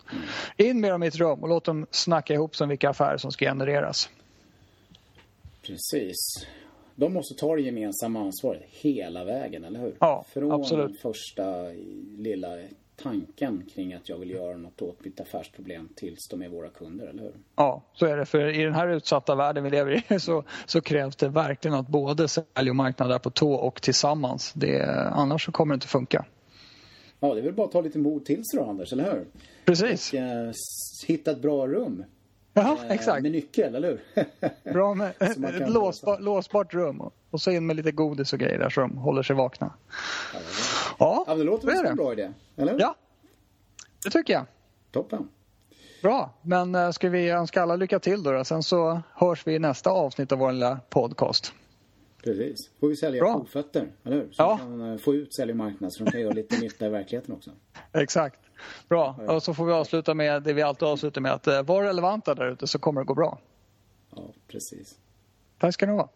In 0.56 0.80
med 0.80 0.90
dem 0.90 1.02
i 1.02 1.06
ett 1.06 1.16
rum 1.16 1.42
och 1.42 1.48
låt 1.48 1.64
dem 1.64 1.86
snacka 1.90 2.34
ihop 2.34 2.56
som 2.56 2.68
vilka 2.68 2.90
affärer 2.90 3.16
som 3.16 3.32
ska 3.32 3.44
genereras. 3.44 4.10
Precis. 5.62 6.16
De 6.94 7.12
måste 7.12 7.34
ta 7.34 7.56
det 7.56 7.62
gemensamma 7.62 8.20
ansvaret 8.20 8.62
hela 8.66 9.24
vägen, 9.24 9.64
eller 9.64 9.80
hur? 9.80 9.96
Ja, 10.00 10.24
Från 10.28 10.52
absolut. 10.52 11.00
första 11.00 11.68
lilla 12.18 12.58
tanken 12.96 13.64
kring 13.74 13.94
att 13.94 14.08
jag 14.08 14.18
vill 14.18 14.30
göra 14.30 14.56
något 14.56 14.82
åt 14.82 15.04
mitt 15.04 15.20
affärsproblem 15.20 15.88
tills 15.96 16.28
de 16.30 16.42
är 16.42 16.48
våra 16.48 16.68
kunder, 16.68 17.06
eller 17.06 17.22
hur? 17.22 17.34
Ja, 17.56 17.82
så 17.94 18.06
är 18.06 18.16
det. 18.16 18.24
För 18.24 18.60
i 18.60 18.64
den 18.64 18.74
här 18.74 18.88
utsatta 18.88 19.34
världen 19.34 19.64
vi 19.64 19.70
lever 19.70 20.12
i 20.12 20.18
så, 20.20 20.44
så 20.66 20.80
krävs 20.80 21.16
det 21.16 21.28
verkligen 21.28 21.74
att 21.76 21.88
både 21.88 22.28
sälj 22.28 22.70
och 22.70 22.76
marknad 22.76 23.12
är 23.12 23.18
på 23.18 23.30
tå 23.30 23.52
och 23.52 23.82
tillsammans. 23.82 24.52
Det, 24.52 24.84
annars 25.12 25.44
så 25.44 25.52
kommer 25.52 25.74
det 25.74 25.76
inte 25.76 25.86
funka. 25.88 26.24
Ja, 27.20 27.34
det 27.34 27.40
är 27.40 27.44
väl 27.44 27.54
bara 27.54 27.66
att 27.66 27.72
ta 27.72 27.80
lite 27.80 27.98
mod 27.98 28.24
till 28.24 28.42
sig 28.44 28.60
då, 28.60 28.64
Anders, 28.64 28.92
eller 28.92 29.12
hur? 29.12 29.26
Precis. 29.64 30.12
Och 30.12 30.18
eh, 30.18 30.52
hitta 31.06 31.30
ett 31.30 31.42
bra 31.42 31.66
rum. 31.66 32.04
Ja, 32.54 32.78
eh, 32.84 32.90
exakt. 32.90 33.22
Med 33.22 33.32
nyckel, 33.32 33.74
eller 33.74 33.88
hur? 33.88 34.24
Bra 34.72 34.94
med 34.94 35.12
ett 35.20 35.70
låsbart, 35.70 36.20
låsbart 36.20 36.74
rum 36.74 37.02
och 37.30 37.40
så 37.40 37.50
in 37.50 37.66
med 37.66 37.76
lite 37.76 37.92
godis 37.92 38.32
och 38.32 38.38
grejer 38.38 38.58
där 38.58 38.70
så 38.70 38.80
de 38.80 38.98
håller 38.98 39.22
sig 39.22 39.36
vakna. 39.36 39.72
Ja, 40.32 40.40
ja. 40.98 41.24
ja 41.26 41.34
det 41.34 41.44
låter 41.44 41.66
väl 41.66 41.76
som 41.76 41.86
en 41.86 41.96
bra 41.96 42.12
idé, 42.12 42.30
eller? 42.56 42.76
Ja, 42.78 42.96
det 44.04 44.10
tycker 44.10 44.32
jag. 44.32 44.44
Toppen. 44.90 45.28
Bra, 46.02 46.34
men 46.42 46.74
äh, 46.74 46.90
ska 46.90 47.08
vi 47.08 47.30
önska 47.30 47.62
alla 47.62 47.76
lycka 47.76 47.98
till 47.98 48.22
då, 48.22 48.32
då? 48.32 48.44
Sen 48.44 48.62
så 48.62 49.02
hörs 49.14 49.46
vi 49.46 49.54
i 49.54 49.58
nästa 49.58 49.90
avsnitt 49.90 50.32
av 50.32 50.38
vår 50.38 50.52
lilla 50.52 50.80
podcast. 50.90 51.52
Precis. 52.24 52.70
Får 52.80 52.88
vi 52.88 52.96
sälja 52.96 53.20
Bra. 53.20 53.34
provfötter, 53.34 53.88
eller 54.04 54.16
hur? 54.16 54.28
Så 54.32 54.42
ja. 54.42 54.58
kan 54.58 54.80
uh, 54.80 54.98
få 54.98 55.14
ut 55.14 55.34
säljmarknad 55.34 55.92
så 55.92 56.04
de 56.04 56.10
kan 56.10 56.20
göra 56.20 56.32
lite 56.32 56.60
nytta 56.60 56.86
i 56.86 56.88
verkligheten 56.88 57.34
också. 57.34 57.50
Exakt. 57.92 58.40
Bra, 58.88 59.16
och 59.28 59.42
så 59.42 59.54
får 59.54 59.66
vi 59.66 59.72
avsluta 59.72 60.14
med 60.14 60.42
det 60.42 60.52
vi 60.52 60.62
alltid 60.62 60.88
avslutar 60.88 61.20
med 61.20 61.32
att 61.32 61.48
uh, 61.48 61.62
var 61.62 61.82
relevanta 61.82 62.34
där 62.34 62.48
ute 62.48 62.66
så 62.66 62.78
kommer 62.78 63.00
det 63.00 63.04
gå 63.04 63.14
bra. 63.14 63.38
Ja, 64.16 64.22
precis. 64.48 64.94
Tack 65.58 65.74
ska 65.74 65.86
ni 65.86 65.92
ha. 65.92 66.08